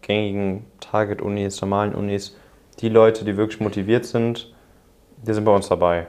gängigen 0.02 0.66
Target-Unis, 0.80 1.60
normalen 1.60 1.94
Unis, 1.94 2.36
die 2.80 2.88
Leute, 2.88 3.24
die 3.24 3.36
wirklich 3.36 3.60
motiviert 3.60 4.04
sind, 4.04 4.52
die 5.22 5.32
sind 5.32 5.44
bei 5.44 5.54
uns 5.54 5.68
dabei. 5.68 6.06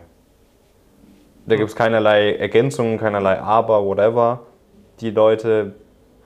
Da 1.46 1.56
gibt 1.56 1.70
es 1.70 1.76
keinerlei 1.76 2.34
Ergänzungen, 2.36 2.98
keinerlei 2.98 3.40
Aber, 3.40 3.86
whatever. 3.86 4.42
Die 5.00 5.12
Leute, 5.12 5.76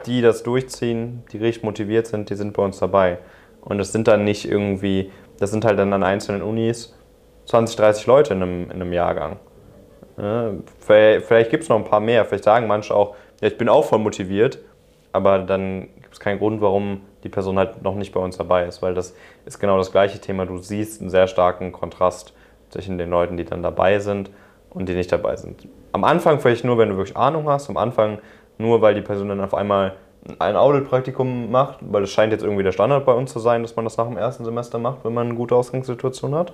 die 0.06 0.22
das 0.22 0.44
durchziehen, 0.44 1.24
die 1.32 1.38
richtig 1.38 1.63
motiviert 1.63 2.08
sind, 2.08 2.30
die 2.30 2.36
sind 2.36 2.54
bei 2.54 2.63
uns 2.63 2.80
dabei. 2.80 3.18
Und 3.62 3.80
es 3.80 3.92
sind 3.92 4.08
dann 4.08 4.24
nicht 4.24 4.50
irgendwie, 4.50 5.12
das 5.38 5.51
sind 5.51 5.66
halt 5.66 5.78
dann 5.78 5.92
an 5.92 6.04
einzelnen 6.04 6.42
Unis 6.42 6.96
20, 7.50 7.75
30 7.77 8.06
Leute 8.06 8.34
in 8.36 8.44
einem, 8.44 8.63
in 8.65 8.74
einem 8.74 8.94
Jahrgang. 8.94 9.38
Ja, 10.18 10.51
vielleicht, 10.79 11.50
gibt 11.50 11.63
es 11.63 11.70
noch 11.70 11.77
ein 11.77 11.84
paar 11.84 12.00
mehr. 12.00 12.24
Vielleicht 12.24 12.44
sagen 12.44 12.68
manche 12.68 12.94
auch, 12.94 13.15
ja, 13.41 13.48
ich 13.48 13.58
bin 13.58 13.70
auch 13.70 13.86
voll 13.86 13.98
motiviert, 13.98 14.60
aber 15.13 15.39
dann 15.39 15.88
gibt 15.96 16.13
es 16.13 16.20
keinen 16.20 16.38
Grund, 16.38 16.62
warum 16.62 17.01
die 17.24 17.29
Person 17.29 17.58
halt 17.58 17.82
noch 17.82 17.96
nicht 17.96 18.13
bei 18.13 18.20
uns 18.20 18.38
dabei 18.38 18.65
ist, 18.65 18.84
weil 18.84 18.94
das 18.94 19.15
ist 19.46 19.60
genau 19.60 19.77
das 19.77 19.91
gleiche 19.91 20.20
Thema. 20.20 20.46
Du 20.46 20.58
siehst 20.58 21.01
einen 21.01 21.10
sehr 21.10 21.25
starken 21.25 21.72
Kontrast 21.72 22.34
zwischen 22.70 23.00
den 23.00 23.10
Leuten, 23.10 23.36
die 23.36 23.46
dann 23.46 23.63
dabei 23.63 23.98
sind 23.98 24.29
und 24.70 24.88
die 24.88 24.94
nicht 24.94 25.12
dabei 25.12 25.36
sind. 25.36 25.68
Am 25.91 26.03
Anfang 26.03 26.39
vielleicht 26.39 26.65
nur, 26.65 26.77
wenn 26.77 26.89
du 26.89 26.98
wirklich 26.98 27.18
Ahnung 27.18 27.50
hast, 27.50 27.68
am 27.68 27.77
Anfang 27.77 28.20
nur, 28.60 28.82
weil 28.84 28.94
die 28.94 29.01
Person 29.01 29.29
dann 29.29 29.41
auf 29.41 29.56
einmal 29.56 29.96
ein 30.38 30.56
Audit-Praktikum 30.56 31.50
macht, 31.50 31.79
weil 31.82 32.03
es 32.03 32.12
scheint 32.12 32.32
jetzt 32.32 32.44
irgendwie 32.44 32.63
der 32.63 32.74
Standard 32.74 33.06
bei 33.06 33.13
uns 33.13 33.32
zu 33.32 33.39
sein, 33.39 33.63
dass 33.63 33.75
man 33.75 33.86
das 33.86 33.98
nach 33.98 34.06
dem 34.06 34.18
ersten 34.18 34.46
Semester 34.46 34.77
macht, 34.77 35.03
wenn 35.03 35.13
man 35.13 35.27
eine 35.27 35.36
gute 35.36 35.56
Ausgangssituation 35.56 36.36
hat. 36.36 36.53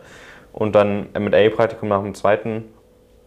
Und 0.56 0.74
dann 0.74 1.10
MA-Praktikum 1.14 1.90
nach 1.90 2.02
dem 2.02 2.14
zweiten 2.14 2.74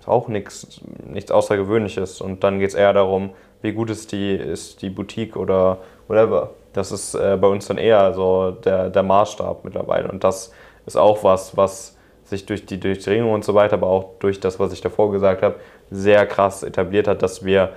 ist 0.00 0.08
auch 0.08 0.28
nichts, 0.28 0.80
nichts 1.04 1.30
Außergewöhnliches. 1.30 2.22
Und 2.22 2.42
dann 2.42 2.58
geht 2.58 2.70
es 2.70 2.74
eher 2.74 2.94
darum, 2.94 3.30
wie 3.60 3.72
gut 3.72 3.90
ist 3.90 4.12
die, 4.12 4.34
ist 4.34 4.80
die 4.80 4.88
Boutique 4.88 5.36
oder 5.36 5.76
whatever. 6.06 6.52
Das 6.72 6.90
ist 6.90 7.14
äh, 7.14 7.36
bei 7.38 7.48
uns 7.48 7.66
dann 7.66 7.76
eher 7.76 8.14
so 8.14 8.52
der, 8.52 8.88
der 8.88 9.02
Maßstab 9.02 9.62
mittlerweile. 9.62 10.10
Und 10.10 10.24
das 10.24 10.54
ist 10.86 10.96
auch 10.96 11.22
was, 11.22 11.54
was 11.54 11.98
sich 12.24 12.46
durch 12.46 12.64
die 12.64 12.80
Durchdringung 12.80 13.32
und 13.32 13.44
so 13.44 13.54
weiter, 13.54 13.74
aber 13.74 13.88
auch 13.88 14.12
durch 14.20 14.40
das, 14.40 14.58
was 14.58 14.72
ich 14.72 14.80
davor 14.80 15.12
gesagt 15.12 15.42
habe, 15.42 15.56
sehr 15.90 16.24
krass 16.24 16.62
etabliert 16.62 17.08
hat, 17.08 17.20
dass 17.20 17.44
wir 17.44 17.74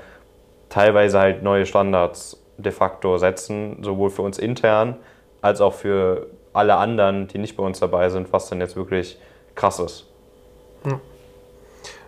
teilweise 0.70 1.20
halt 1.20 1.44
neue 1.44 1.66
Standards 1.66 2.42
de 2.58 2.72
facto 2.72 3.18
setzen, 3.18 3.84
sowohl 3.84 4.12
für 4.12 4.22
uns 4.22 4.40
intern 4.40 4.96
als 5.42 5.60
auch 5.60 5.74
für 5.74 6.28
alle 6.54 6.76
anderen, 6.76 7.28
die 7.28 7.38
nicht 7.38 7.58
bei 7.58 7.64
uns 7.64 7.82
dabei 7.82 8.10
sind, 8.10 8.32
was 8.32 8.48
dann 8.48 8.62
jetzt 8.62 8.78
wirklich 8.78 9.20
krass 9.62 9.80
ist. 9.80 10.08
Ja. 10.86 11.00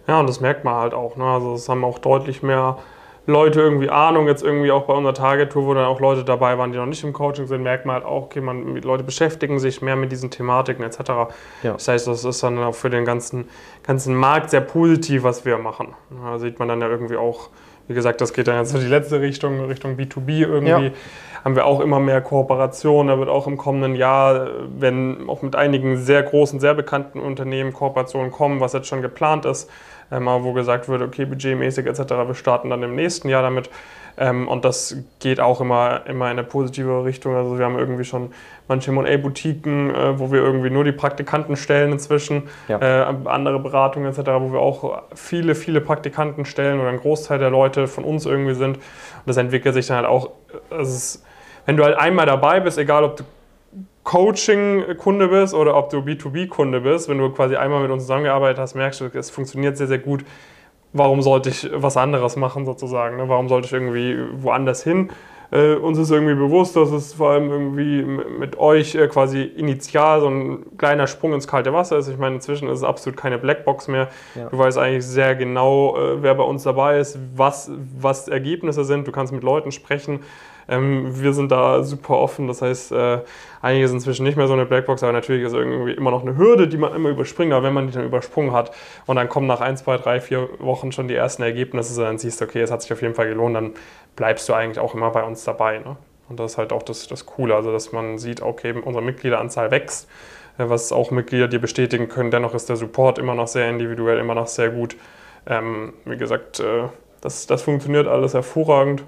ja, 0.08 0.20
und 0.20 0.28
das 0.28 0.42
merkt 0.42 0.66
man 0.66 0.74
halt 0.74 0.94
auch. 0.94 1.16
Ne? 1.16 1.24
Also 1.24 1.54
es 1.54 1.70
haben 1.70 1.84
auch 1.86 2.00
deutlich 2.00 2.42
mehr 2.42 2.80
Leute 3.26 3.62
irgendwie 3.62 3.90
Ahnung, 3.90 4.28
jetzt 4.28 4.44
irgendwie 4.44 4.72
auch 4.72 4.84
bei 4.84 4.94
unserer 4.94 5.14
Target-Tour, 5.14 5.66
wo 5.68 5.74
dann 5.74 5.86
auch 5.86 6.02
Leute 6.02 6.26
dabei 6.26 6.58
waren, 6.58 6.72
die 6.74 6.78
noch 6.78 6.88
nicht 6.88 7.04
im 7.04 7.14
Coaching 7.14 7.48
sind, 7.48 7.64
merkt 7.64 7.86
man 7.86 7.96
halt 7.96 8.06
auch, 8.06 8.24
okay, 8.24 8.42
man, 8.42 8.76
Leute 8.78 9.04
beschäftigen 9.04 9.60
sich 9.60 9.82
mehr 9.82 9.96
mit 9.96 10.12
diesen 10.12 10.30
Thematiken 10.30 10.84
etc. 10.84 11.00
Ja. 11.62 11.74
Das 11.74 11.88
heißt, 11.88 12.08
das 12.08 12.26
ist 12.26 12.44
dann 12.44 12.58
auch 12.58 12.76
für 12.76 12.90
den 12.90 13.06
ganzen, 13.06 13.48
ganzen 13.84 14.16
Markt 14.16 14.50
sehr 14.50 14.62
positiv, 14.62 15.24
was 15.24 15.46
wir 15.46 15.58
machen. 15.58 15.94
Da 16.10 16.40
sieht 16.40 16.60
man 16.60 16.68
dann 16.68 16.82
ja 16.82 16.90
irgendwie 16.90 17.16
auch, 17.16 17.50
wie 17.88 17.94
gesagt, 17.94 18.22
das 18.22 18.34
geht 18.34 18.48
dann 18.48 18.58
jetzt 18.58 18.74
in 18.74 18.82
die 18.82 18.88
letzte 18.88 19.20
Richtung, 19.22 19.60
Richtung 19.66 19.96
B2B 19.98 20.40
irgendwie. 20.40 20.88
Ja 20.88 20.92
haben 21.44 21.56
wir 21.56 21.66
auch 21.66 21.82
immer 21.82 22.00
mehr 22.00 22.22
Kooperationen. 22.22 23.10
Da 23.10 23.20
wird 23.20 23.30
auch 23.30 23.48
im 23.48 23.58
kommenden 23.58 23.96
Jahr, 23.96 24.48
wenn 24.78 25.28
auch 25.28 25.42
mit 25.42 25.56
einigen 25.56 25.98
sehr 25.98 26.24
großen, 26.24 26.60
sehr 26.60 26.74
bekannten 26.74 27.20
Unternehmen 27.20 27.74
Kooperationen 27.74 28.32
kommen, 28.32 28.60
was 28.60 28.74
jetzt 28.74 28.88
schon 28.88 29.02
geplant 29.02 29.46
ist, 29.46 29.70
ähm, 30.12 30.26
wo 30.26 30.54
gesagt 30.54 30.88
wird, 30.88 31.02
okay, 31.02 31.26
budgetmäßig 31.26 31.86
etc., 31.86 32.00
wir 32.28 32.36
starten 32.36 32.70
dann 32.70 32.84
im 32.84 32.96
nächsten 32.96 33.30
Jahr 33.30 33.44
damit. 33.44 33.70
Ähm, 34.18 34.48
und 34.48 34.66
das 34.66 34.98
geht 35.20 35.40
auch 35.40 35.62
immer, 35.62 36.06
immer 36.06 36.26
in 36.26 36.38
eine 36.38 36.44
positive 36.44 37.04
Richtung. 37.04 37.36
Also 37.36 37.58
wir 37.58 37.66
haben 37.66 37.78
irgendwie 37.78 38.04
schon 38.04 38.32
manche 38.68 38.92
M&A-Boutiquen, 38.92 39.94
äh, 39.94 40.20
wo 40.20 40.32
wir 40.32 40.42
irgendwie 40.42 40.70
nur 40.70 40.84
die 40.84 40.92
Praktikanten 40.92 41.56
stellen 41.56 41.92
inzwischen, 41.92 42.44
ja. 42.68 42.80
äh, 42.80 43.06
andere 43.26 43.60
Beratungen 43.60 44.12
etc., 44.12 44.32
wo 44.40 44.54
wir 44.54 44.60
auch 44.60 45.04
viele, 45.16 45.56
viele 45.56 45.82
Praktikanten 45.82 46.46
stellen 46.46 46.80
oder 46.80 46.90
ein 46.90 47.00
Großteil 47.00 47.40
der 47.40 47.50
Leute 47.50 47.88
von 47.88 48.04
uns 48.04 48.26
irgendwie 48.26 48.54
sind. 48.56 48.78
Und 48.78 48.84
das 49.26 49.38
entwickelt 49.38 49.74
sich 49.74 49.88
dann 49.88 49.98
halt 49.98 50.08
auch, 50.08 50.32
also 50.70 51.20
wenn 51.66 51.78
du 51.78 51.84
halt 51.84 51.98
einmal 51.98 52.26
dabei 52.26 52.60
bist, 52.60 52.78
egal 52.78 53.04
ob 53.04 53.18
du 53.18 53.24
Coaching-Kunde 54.04 55.30
bist 55.30 55.54
oder 55.54 55.76
ob 55.78 55.90
du 55.90 56.00
B2B-Kunde 56.00 56.82
bist, 56.82 57.08
wenn 57.08 57.18
du 57.18 57.30
quasi 57.30 57.56
einmal 57.56 57.82
mit 57.82 57.90
uns 57.90 58.04
zusammengearbeitet 58.04 58.60
hast, 58.60 58.76
merkst 58.76 59.02
du, 59.02 59.06
es 59.14 59.30
funktioniert 59.30 59.78
sehr, 59.78 59.88
sehr 59.88 60.00
gut. 60.00 60.26
Warum 60.94 61.22
sollte 61.22 61.50
ich 61.50 61.70
was 61.74 61.98
anderes 61.98 62.36
machen 62.36 62.66
sozusagen? 62.66 63.18
Ne? 63.18 63.28
Warum 63.28 63.50
sollte 63.50 63.68
ich 63.68 63.74
irgendwie 63.74 64.18
woanders 64.42 64.84
hin? 64.84 65.10
Äh, 65.54 65.76
uns 65.76 66.00
ist 66.00 66.10
irgendwie 66.10 66.34
bewusst, 66.34 66.76
dass 66.76 66.90
es 66.92 67.14
vor 67.14 67.30
allem 67.32 67.52
irgendwie 67.52 68.02
mit 68.04 68.58
euch 68.58 68.96
äh, 68.96 69.08
quasi 69.08 69.44
initial 69.44 70.20
so 70.22 70.28
ein 70.28 70.78
kleiner 70.78 71.06
Sprung 71.06 71.34
ins 71.34 71.48
kalte 71.48 71.72
Wasser 71.74 71.98
ist. 71.98 72.08
Ich 72.08 72.18
meine, 72.18 72.36
inzwischen 72.36 72.68
ist 72.70 72.80
es 72.80 72.84
absolut 72.84 73.18
keine 73.18 73.38
Blackbox 73.38 73.88
mehr. 73.88 74.08
Ja. 74.34 74.50
Du 74.50 74.58
weißt 74.58 74.80
eigentlich 74.80 75.06
sehr 75.06 75.36
genau, 75.36 75.96
äh, 75.96 76.24
wer 76.24 76.34
bei 76.34 76.44
uns 76.44 76.64
dabei 76.64 76.98
ist, 76.98 77.20
was, 77.36 77.70
was 78.00 78.28
Ergebnisse 78.28 78.84
sind. 78.84 79.08
Du 79.08 79.12
kannst 79.12 79.32
mit 79.32 79.44
Leuten 79.44 79.72
sprechen. 79.72 80.22
Ähm, 80.68 81.22
wir 81.22 81.34
sind 81.34 81.52
da 81.52 81.84
super 81.84 82.18
offen, 82.18 82.48
das 82.48 82.62
heißt, 82.62 82.92
äh, 82.92 83.20
einige 83.62 83.88
sind 83.88 83.98
inzwischen 83.98 84.24
nicht 84.24 84.38
mehr 84.38 84.48
so 84.48 84.54
eine 84.54 84.66
Blackbox, 84.66 85.04
aber 85.04 85.12
natürlich 85.12 85.44
ist 85.44 85.54
irgendwie 85.54 85.92
immer 85.92 86.12
noch 86.12 86.22
eine 86.22 86.38
Hürde, 86.38 86.68
die 86.68 86.78
man 86.78 86.96
immer 86.96 87.10
überspringt, 87.10 87.54
aber 87.54 87.66
wenn 87.66 87.74
man 87.74 87.88
die 87.88 87.94
dann 87.94 88.06
übersprungen 88.06 88.54
hat 88.54 88.72
und 89.06 89.16
dann 89.16 89.30
kommen 89.30 89.48
nach 89.48 89.62
ein, 89.62 89.78
zwei, 89.78 89.98
drei, 89.98 90.20
vier 90.20 90.50
Wochen 90.60 90.92
schon 90.92 91.08
die 91.08 91.16
ersten 91.16 91.44
Ergebnisse, 91.44 92.02
dann 92.02 92.18
siehst 92.18 92.40
du, 92.40 92.46
okay, 92.46 92.62
es 92.62 92.72
hat 92.72 92.82
sich 92.82 92.94
auf 92.94 93.02
jeden 93.02 93.16
Fall 93.16 93.28
gelohnt, 93.28 93.56
dann 93.56 93.72
bleibst 94.16 94.48
du 94.48 94.54
eigentlich 94.54 94.80
auch 94.80 94.96
immer 94.96 95.12
bei 95.12 95.24
uns 95.24 95.44
dabei. 95.44 95.80
Ne? 95.80 95.98
Und 96.30 96.40
das 96.40 96.54
ist 96.54 96.58
halt 96.58 96.72
auch 96.72 96.84
das, 96.84 97.08
das 97.08 97.26
Coole, 97.26 97.56
also 97.56 97.72
dass 97.72 97.92
man 97.92 98.18
sieht, 98.18 98.42
okay, 98.42 98.74
unsere 98.74 99.04
Mitgliederanzahl 99.04 99.72
wächst, 99.72 100.10
äh, 100.58 100.70
was 100.70 100.92
auch 100.92 101.12
Mitglieder 101.12 101.48
dir 101.48 101.60
bestätigen 101.60 102.10
können. 102.10 102.32
Dennoch 102.32 102.54
ist 102.54 102.70
der 102.70 102.76
Support 102.76 103.20
immer 103.20 103.36
noch 103.36 103.48
sehr 103.48 103.70
individuell, 103.70 104.20
immer 104.20 104.36
noch 104.36 104.48
sehr 104.48 104.70
gut. 104.70 104.96
Ähm, 105.46 105.94
wie 106.06 106.18
gesagt, 106.18 106.60
äh, 106.60 106.88
das, 107.22 107.48
das 107.48 107.64
funktioniert 107.64 108.08
alles 108.08 108.34
hervorragend. 108.34 109.04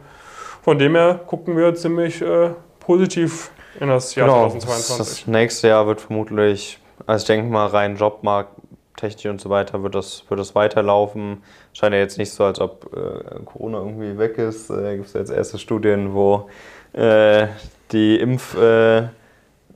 Von 0.66 0.80
dem 0.80 0.96
her 0.96 1.20
gucken 1.28 1.56
wir 1.56 1.76
ziemlich 1.76 2.24
äh, 2.24 2.50
positiv 2.80 3.52
in 3.80 3.88
das 3.88 4.16
Jahr 4.16 4.28
genau, 4.28 4.50
2022. 4.50 4.98
Das 4.98 5.28
nächste 5.28 5.68
Jahr 5.68 5.86
wird 5.86 6.02
vermutlich, 6.02 6.80
also 7.06 7.22
ich 7.22 7.28
denke 7.28 7.54
mal 7.54 7.68
rein 7.68 7.98
Jobmarkt, 7.98 8.50
Technik 8.98 9.32
und 9.32 9.40
so 9.40 9.52
weiter, 9.52 9.84
wird 9.84 9.94
das, 9.94 10.24
wird 10.28 10.40
das 10.40 10.56
weiterlaufen. 10.56 11.44
Scheint 11.74 11.94
ja 11.94 12.00
jetzt 12.00 12.18
nicht 12.18 12.32
so, 12.32 12.46
als 12.46 12.60
ob 12.60 12.90
äh, 12.98 13.44
Corona 13.46 13.78
irgendwie 13.78 14.18
weg 14.18 14.40
ist. 14.40 14.72
Da 14.72 14.90
äh, 14.90 14.96
gibt 14.96 15.10
es 15.10 15.14
jetzt 15.14 15.30
erste 15.30 15.60
Studien, 15.60 16.16
wo 16.16 16.50
äh, 16.94 17.46
die 17.92 18.20
Impf... 18.20 18.58
Äh, 18.58 19.10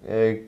äh, 0.07 0.39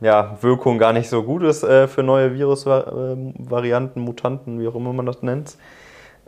ja, 0.00 0.38
Wirkung 0.40 0.78
gar 0.78 0.94
nicht 0.94 1.10
so 1.10 1.22
gut 1.22 1.42
ist 1.42 1.62
äh, 1.62 1.88
für 1.88 2.02
neue 2.02 2.32
Virusvarianten, 2.32 4.00
Mutanten, 4.02 4.60
wie 4.60 4.66
auch 4.66 4.76
immer 4.76 4.94
man 4.94 5.04
das 5.04 5.20
nennt. 5.20 5.58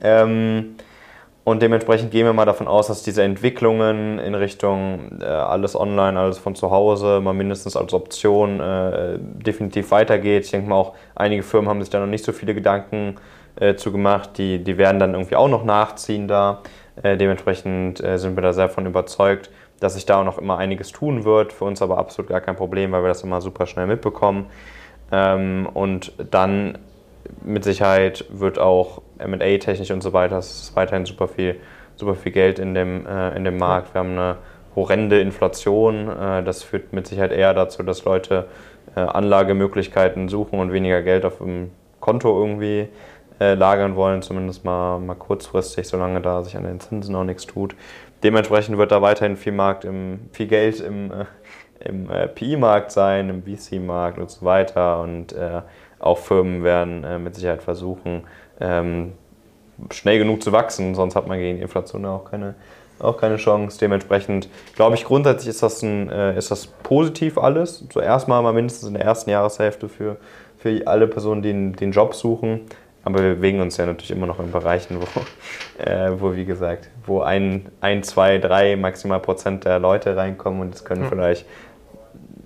Ähm, 0.02 0.76
und 1.46 1.62
dementsprechend 1.62 2.10
gehen 2.10 2.26
wir 2.26 2.32
mal 2.32 2.44
davon 2.44 2.66
aus, 2.66 2.88
dass 2.88 3.04
diese 3.04 3.22
Entwicklungen 3.22 4.18
in 4.18 4.34
Richtung 4.34 5.20
äh, 5.20 5.26
alles 5.26 5.78
online, 5.78 6.18
alles 6.18 6.38
von 6.38 6.56
zu 6.56 6.72
Hause, 6.72 7.20
mal 7.20 7.34
mindestens 7.34 7.76
als 7.76 7.94
Option 7.94 8.58
äh, 8.58 9.16
definitiv 9.20 9.92
weitergeht. 9.92 10.46
Ich 10.46 10.50
denke 10.50 10.68
mal 10.68 10.74
auch, 10.74 10.96
einige 11.14 11.44
Firmen 11.44 11.70
haben 11.70 11.80
sich 11.80 11.88
da 11.88 12.00
noch 12.00 12.08
nicht 12.08 12.24
so 12.24 12.32
viele 12.32 12.52
Gedanken 12.52 13.14
äh, 13.60 13.76
zu 13.76 13.92
gemacht. 13.92 14.30
Die, 14.38 14.58
die 14.64 14.76
werden 14.76 14.98
dann 14.98 15.14
irgendwie 15.14 15.36
auch 15.36 15.46
noch 15.46 15.62
nachziehen 15.64 16.26
da. 16.26 16.62
Äh, 17.00 17.16
dementsprechend 17.16 18.02
äh, 18.02 18.18
sind 18.18 18.36
wir 18.36 18.42
da 18.42 18.52
sehr 18.52 18.68
von 18.68 18.84
überzeugt, 18.84 19.48
dass 19.78 19.94
sich 19.94 20.04
da 20.04 20.18
auch 20.22 20.24
noch 20.24 20.38
immer 20.38 20.58
einiges 20.58 20.90
tun 20.90 21.24
wird. 21.24 21.52
Für 21.52 21.66
uns 21.66 21.80
aber 21.80 21.98
absolut 21.98 22.28
gar 22.28 22.40
kein 22.40 22.56
Problem, 22.56 22.90
weil 22.90 23.04
wir 23.04 23.08
das 23.08 23.22
immer 23.22 23.40
super 23.40 23.66
schnell 23.66 23.86
mitbekommen. 23.86 24.46
Ähm, 25.12 25.68
und 25.72 26.12
dann 26.32 26.78
mit 27.45 27.64
Sicherheit 27.64 28.25
wird 28.30 28.59
auch 28.59 29.02
MA-technisch 29.18 29.90
und 29.90 30.02
so 30.02 30.12
weiter, 30.12 30.38
es 30.38 30.62
ist 30.62 30.76
weiterhin 30.76 31.06
super 31.06 31.28
viel, 31.28 31.56
super 31.97 32.14
viel 32.14 32.33
Geld 32.33 32.59
in 32.59 32.75
dem, 32.75 33.06
äh, 33.06 33.37
in 33.37 33.45
dem 33.45 33.59
Markt. 33.59 33.95
Wir 33.95 34.00
haben 34.00 34.12
eine 34.12 34.37
horrende 34.75 35.21
Inflation. 35.21 36.09
Äh, 36.09 36.42
das 36.42 36.62
führt 36.62 36.92
mit 36.92 37.06
Sicherheit 37.06 37.33
eher 37.33 37.54
dazu, 37.54 37.83
dass 37.83 38.04
Leute 38.04 38.47
äh, 38.95 39.00
Anlagemöglichkeiten 39.00 40.28
suchen 40.28 40.61
und 40.61 40.73
weniger 40.73 41.02
Geld 41.02 41.25
auf 41.25 41.38
dem 41.38 41.71
Konto 42.00 42.38
irgendwie 42.38 42.88
äh, 43.40 43.54
lagern 43.54 43.97
wollen, 43.97 44.23
zumindest 44.23 44.64
mal, 44.64 44.99
mal 44.99 45.14
kurzfristig, 45.14 45.88
solange 45.88 46.21
da 46.21 46.42
sich 46.42 46.56
an 46.56 46.64
den 46.64 46.80
Zinsen 46.80 47.12
noch 47.12 47.25
nichts 47.25 47.47
tut. 47.47 47.75
Dementsprechend 48.23 48.78
wird 48.78 48.92
da 48.92 49.02
weiterhin 49.02 49.37
viel 49.37 49.52
Markt, 49.52 49.85
im, 49.85 50.21
viel 50.33 50.47
Geld 50.47 50.80
im, 50.80 51.11
äh, 51.11 51.25
im 51.80 52.11
äh, 52.11 52.28
PI-Markt 52.28 52.92
sein, 52.92 53.28
im 53.28 53.42
VC-Markt 53.42 54.18
und 54.18 54.30
so 54.30 54.45
weiter. 54.45 55.00
Und 55.00 55.35
auch 55.98 56.18
Firmen 56.18 56.62
werden 56.62 57.04
äh, 57.04 57.18
mit 57.18 57.34
Sicherheit 57.34 57.62
versuchen, 57.62 58.24
ähm, 58.60 59.12
schnell 59.90 60.18
genug 60.18 60.42
zu 60.42 60.52
wachsen, 60.52 60.94
sonst 60.94 61.16
hat 61.16 61.26
man 61.26 61.38
gegen 61.38 61.56
die 61.56 61.62
Inflation 61.62 62.04
auch 62.06 62.30
keine, 62.30 62.54
auch 62.98 63.16
keine 63.16 63.36
Chance. 63.36 63.78
Dementsprechend 63.78 64.48
glaube 64.74 64.94
ich, 64.94 65.04
grundsätzlich 65.04 65.48
ist 65.48 65.62
das, 65.62 65.82
ein, 65.82 66.10
äh, 66.10 66.36
ist 66.36 66.50
das 66.50 66.66
positiv 66.66 67.38
alles. 67.38 67.84
Zuerst 67.90 68.28
mal, 68.28 68.42
mal 68.42 68.52
mindestens 68.52 68.88
in 68.88 68.94
der 68.94 69.04
ersten 69.04 69.30
Jahreshälfte 69.30 69.88
für, 69.88 70.16
für 70.58 70.86
alle 70.86 71.06
Personen, 71.06 71.42
die 71.42 71.48
den, 71.48 71.72
den 71.74 71.92
Job 71.92 72.14
suchen. 72.14 72.62
Aber 73.04 73.22
wir 73.22 73.36
bewegen 73.36 73.60
uns 73.60 73.76
ja 73.76 73.86
natürlich 73.86 74.10
immer 74.10 74.26
noch 74.26 74.40
in 74.40 74.50
Bereichen, 74.50 74.98
wo, 75.00 75.82
äh, 75.82 76.20
wo 76.20 76.34
wie 76.34 76.44
gesagt, 76.44 76.90
wo 77.06 77.20
ein, 77.20 77.66
ein, 77.80 78.02
zwei, 78.02 78.38
drei 78.38 78.74
maximal 78.76 79.20
Prozent 79.20 79.64
der 79.64 79.78
Leute 79.78 80.16
reinkommen 80.16 80.60
und 80.60 80.74
es 80.74 80.84
können 80.84 81.04
mhm. 81.04 81.08
vielleicht 81.08 81.46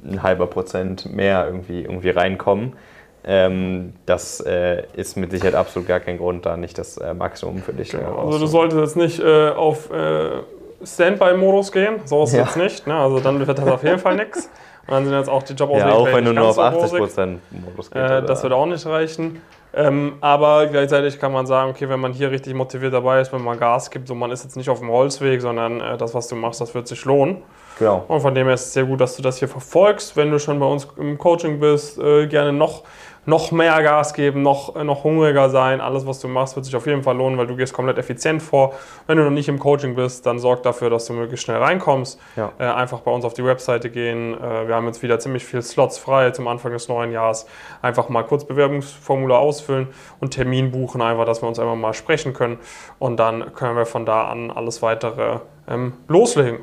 ein 0.04 0.22
halber 0.22 0.46
Prozent 0.46 1.12
mehr 1.14 1.46
irgendwie, 1.46 1.82
irgendwie 1.82 2.10
reinkommen. 2.10 2.74
Ähm, 3.22 3.92
das 4.06 4.40
äh, 4.40 4.84
ist 4.94 5.16
mit 5.16 5.30
Sicherheit 5.30 5.54
absolut 5.54 5.86
gar 5.86 6.00
kein 6.00 6.16
Grund, 6.16 6.46
da 6.46 6.56
nicht 6.56 6.78
das 6.78 6.96
äh, 6.96 7.12
Maximum 7.12 7.58
für 7.58 7.74
dich 7.74 7.90
genau. 7.90 8.26
Also 8.26 8.38
du 8.38 8.46
solltest 8.46 8.80
jetzt 8.80 8.96
nicht 8.96 9.20
äh, 9.20 9.50
auf 9.50 9.90
äh, 9.90 10.40
Standby-Modus 10.82 11.70
gehen, 11.70 12.00
so 12.06 12.24
ist 12.24 12.32
ja. 12.32 12.44
jetzt 12.44 12.56
nicht. 12.56 12.86
Ne? 12.86 12.94
Also 12.94 13.20
dann 13.20 13.46
wird 13.46 13.58
das 13.58 13.68
auf 13.68 13.82
jeden 13.82 13.98
Fall 13.98 14.16
nichts. 14.16 14.48
Und 14.86 14.94
dann 14.94 15.04
sind 15.04 15.14
jetzt 15.14 15.28
auch 15.28 15.42
die 15.42 15.52
Jobauswege 15.52 15.88
Ja, 15.88 15.94
auch 15.94 16.06
wenn 16.06 16.24
du 16.24 16.32
nur 16.32 16.48
auf 16.48 16.58
80% 16.58 17.36
Modus 17.50 17.90
gehst. 17.90 17.94
Äh, 17.94 18.22
das 18.22 18.42
wird 18.42 18.52
auch 18.52 18.66
nicht 18.66 18.86
reichen. 18.86 19.42
Ähm, 19.72 20.14
aber 20.20 20.66
gleichzeitig 20.66 21.20
kann 21.20 21.32
man 21.32 21.46
sagen, 21.46 21.70
okay, 21.70 21.88
wenn 21.88 22.00
man 22.00 22.12
hier 22.12 22.30
richtig 22.30 22.54
motiviert 22.54 22.92
dabei 22.92 23.20
ist, 23.20 23.32
wenn 23.32 23.42
man 23.42 23.58
Gas 23.58 23.90
gibt, 23.90 24.08
so 24.08 24.14
man 24.14 24.32
ist 24.32 24.42
jetzt 24.42 24.56
nicht 24.56 24.68
auf 24.68 24.80
dem 24.80 24.90
Holzweg, 24.90 25.40
sondern 25.40 25.80
äh, 25.80 25.96
das, 25.96 26.14
was 26.14 26.26
du 26.26 26.34
machst, 26.34 26.60
das 26.60 26.74
wird 26.74 26.88
sich 26.88 27.04
lohnen. 27.04 27.42
Genau. 27.80 28.04
Und 28.06 28.20
von 28.20 28.34
dem 28.34 28.46
her 28.46 28.54
ist 28.54 28.66
es 28.66 28.72
sehr 28.74 28.84
gut, 28.84 29.00
dass 29.00 29.16
du 29.16 29.22
das 29.22 29.38
hier 29.38 29.48
verfolgst. 29.48 30.16
Wenn 30.16 30.30
du 30.30 30.38
schon 30.38 30.60
bei 30.60 30.66
uns 30.66 30.86
im 30.96 31.18
Coaching 31.18 31.58
bist, 31.58 31.98
äh, 31.98 32.28
gerne 32.28 32.52
noch 32.52 32.84
noch 33.26 33.52
mehr 33.52 33.82
Gas 33.82 34.14
geben, 34.14 34.42
noch, 34.42 34.76
äh, 34.76 34.84
noch 34.84 35.04
hungriger 35.04 35.50
sein. 35.50 35.80
Alles, 35.80 36.06
was 36.06 36.20
du 36.20 36.28
machst, 36.28 36.56
wird 36.56 36.64
sich 36.64 36.74
auf 36.74 36.86
jeden 36.86 37.02
Fall 37.02 37.16
lohnen, 37.16 37.38
weil 37.38 37.46
du 37.46 37.56
gehst 37.56 37.72
komplett 37.72 37.98
effizient 37.98 38.42
vor. 38.42 38.74
Wenn 39.06 39.18
du 39.18 39.24
noch 39.24 39.30
nicht 39.30 39.48
im 39.48 39.58
Coaching 39.58 39.94
bist, 39.94 40.24
dann 40.26 40.38
sorg 40.38 40.62
dafür, 40.62 40.90
dass 40.90 41.06
du 41.06 41.12
möglichst 41.12 41.44
schnell 41.44 41.58
reinkommst. 41.58 42.18
Ja. 42.36 42.52
Äh, 42.58 42.64
einfach 42.64 43.00
bei 43.00 43.10
uns 43.10 43.24
auf 43.24 43.34
die 43.34 43.44
Webseite 43.44 43.90
gehen. 43.90 44.34
Äh, 44.34 44.68
wir 44.68 44.74
haben 44.74 44.86
jetzt 44.86 45.02
wieder 45.02 45.18
ziemlich 45.18 45.44
viele 45.44 45.62
Slots 45.62 45.98
frei 45.98 46.30
zum 46.30 46.48
Anfang 46.48 46.72
des 46.72 46.88
neuen 46.88 47.12
Jahres. 47.12 47.46
Einfach 47.82 48.08
mal 48.08 48.22
kurz 48.22 48.44
Bewerbungsformular 48.44 49.38
ausfüllen 49.38 49.88
und 50.20 50.30
Termin 50.30 50.70
buchen, 50.70 51.02
einfach, 51.02 51.26
dass 51.26 51.42
wir 51.42 51.48
uns 51.48 51.58
einfach 51.58 51.76
mal 51.76 51.94
sprechen 51.94 52.32
können. 52.32 52.58
Und 52.98 53.18
dann 53.18 53.52
können 53.54 53.76
wir 53.76 53.86
von 53.86 54.06
da 54.06 54.28
an 54.28 54.50
alles 54.50 54.82
weitere 54.82 55.40
ähm, 55.68 55.92
loslegen. 56.08 56.60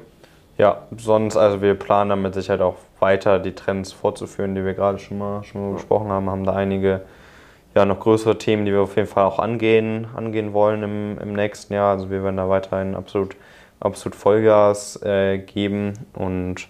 Ja, 0.57 0.87
sonst, 0.95 1.37
also 1.37 1.61
wir 1.61 1.75
planen 1.75 2.09
damit 2.09 2.33
Sicherheit 2.33 2.61
auch 2.61 2.77
weiter 2.99 3.39
die 3.39 3.53
Trends 3.53 3.91
fortzuführen, 3.91 4.55
die 4.55 4.65
wir 4.65 4.73
gerade 4.73 4.97
schon 4.97 5.19
mal, 5.19 5.43
schon 5.43 5.61
mal 5.61 5.73
besprochen 5.73 6.09
haben, 6.09 6.29
haben 6.29 6.45
da 6.45 6.53
einige 6.53 7.01
ja, 7.75 7.85
noch 7.85 7.99
größere 7.99 8.39
Themen, 8.39 8.65
die 8.65 8.71
wir 8.71 8.81
auf 8.81 8.95
jeden 8.95 9.07
Fall 9.07 9.25
auch 9.25 9.37
angehen, 9.37 10.07
angehen 10.15 10.53
wollen 10.53 10.81
im, 10.81 11.19
im 11.19 11.33
nächsten 11.33 11.73
Jahr. 11.73 11.91
Also 11.91 12.09
wir 12.09 12.23
werden 12.23 12.37
da 12.37 12.49
weiterhin 12.49 12.95
absolut, 12.95 13.35
absolut 13.79 14.15
Vollgas 14.15 14.99
äh, 15.03 15.37
geben 15.37 15.93
und 16.13 16.67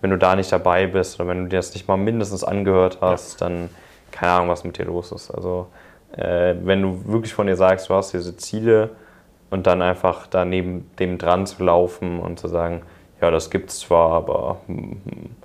wenn 0.00 0.10
du 0.10 0.18
da 0.18 0.36
nicht 0.36 0.52
dabei 0.52 0.86
bist 0.86 1.18
oder 1.18 1.28
wenn 1.28 1.44
du 1.44 1.48
dir 1.48 1.56
das 1.56 1.74
nicht 1.74 1.88
mal 1.88 1.96
mindestens 1.96 2.44
angehört 2.44 2.98
hast, 3.00 3.40
ja. 3.40 3.48
dann 3.48 3.70
keine 4.12 4.32
Ahnung, 4.32 4.48
was 4.48 4.62
mit 4.62 4.78
dir 4.78 4.84
los 4.84 5.10
ist. 5.10 5.32
Also 5.32 5.66
äh, 6.16 6.54
wenn 6.62 6.82
du 6.82 7.04
wirklich 7.06 7.34
von 7.34 7.48
dir 7.48 7.56
sagst, 7.56 7.88
du 7.88 7.94
hast 7.94 8.12
diese 8.12 8.36
Ziele 8.36 8.90
und 9.50 9.66
dann 9.66 9.82
einfach 9.82 10.28
daneben 10.28 10.88
dem 11.00 11.18
dran 11.18 11.46
zu 11.46 11.64
laufen 11.64 12.20
und 12.20 12.38
zu 12.38 12.46
sagen, 12.46 12.82
ja, 13.20 13.30
das 13.30 13.50
gibt 13.50 13.70
es 13.70 13.80
zwar, 13.80 14.12
aber 14.12 14.60
hm, 14.66 15.00
hm, 15.04 15.36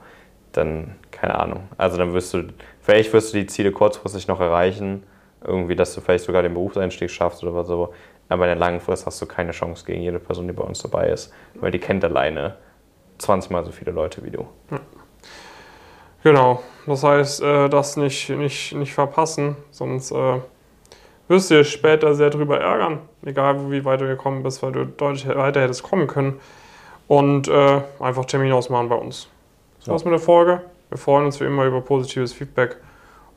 dann, 0.52 0.96
keine 1.12 1.36
Ahnung. 1.40 1.70
Also 1.78 1.98
dann 1.98 2.14
wirst 2.14 2.34
du, 2.34 2.44
vielleicht 2.82 3.14
wirst 3.14 3.34
du 3.34 3.38
die 3.38 3.48
Ziele 3.48 3.72
kurzfristig 3.72 4.28
noch 4.28 4.40
erreichen, 4.40 5.04
irgendwie, 5.46 5.76
dass 5.76 5.94
du 5.96 6.02
vielleicht 6.02 6.26
sogar 6.26 6.42
den 6.42 6.54
Berufseinstieg 6.54 7.10
schaffst 7.10 7.44
oder 7.44 7.64
so. 7.64 7.94
Aber 8.30 8.46
in 8.46 8.50
der 8.50 8.58
langen 8.58 8.80
Frist 8.80 9.06
hast 9.06 9.22
du 9.22 9.26
keine 9.26 9.52
Chance 9.52 9.86
gegen 9.86 10.02
jede 10.02 10.20
Person, 10.20 10.48
die 10.48 10.54
bei 10.54 10.64
uns 10.64 10.82
dabei 10.82 11.10
ist, 11.10 11.34
weil 11.56 11.72
die 11.72 11.80
kennt 11.80 12.04
alleine 12.04 12.58
20 13.18 13.52
mal 13.52 13.66
so 13.66 13.72
viele 13.72 13.92
Leute 13.92 14.24
wie 14.24 14.32
du. 14.32 14.48
Genau, 16.24 16.62
das 16.86 17.04
heißt, 17.04 17.42
äh, 17.42 17.70
das 17.70 17.96
nicht, 17.96 18.30
nicht, 18.30 18.74
nicht 18.74 18.94
verpassen, 18.94 19.56
sonst 19.72 20.12
äh, 20.12 20.40
wirst 21.28 21.50
du 21.50 21.56
dir 21.56 21.64
später 21.64 22.14
sehr 22.14 22.30
drüber 22.30 22.60
ärgern, 22.60 23.00
egal 23.24 23.72
wie 23.72 23.86
weit 23.86 24.02
du 24.02 24.08
gekommen 24.08 24.44
bist, 24.44 24.62
weil 24.62 24.74
du 24.74 24.86
deutlich 24.86 25.28
weiter 25.28 25.62
hättest 25.62 25.84
kommen 25.84 26.08
können. 26.08 26.40
Und 27.10 27.48
äh, 27.48 27.82
einfach 28.00 28.24
Termin 28.26 28.54
ausmachen 28.54 28.88
bei 28.88 28.96
uns. 28.96 29.28
Das 29.80 29.90
war's 29.90 30.06
mit 30.06 30.14
der 30.14 30.20
Folge. 30.20 30.62
Wir 30.90 30.98
freuen 30.98 31.26
uns 31.26 31.42
wie 31.42 31.46
immer 31.46 31.66
über 31.66 31.82
positives 31.82 32.32
Feedback 32.34 32.78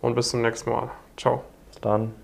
und 0.02 0.14
bis 0.14 0.28
zum 0.30 0.42
nächsten 0.42 0.70
Mal. 0.70 0.90
Ciao. 1.16 1.42
Bis 1.70 1.80
dann. 1.80 2.21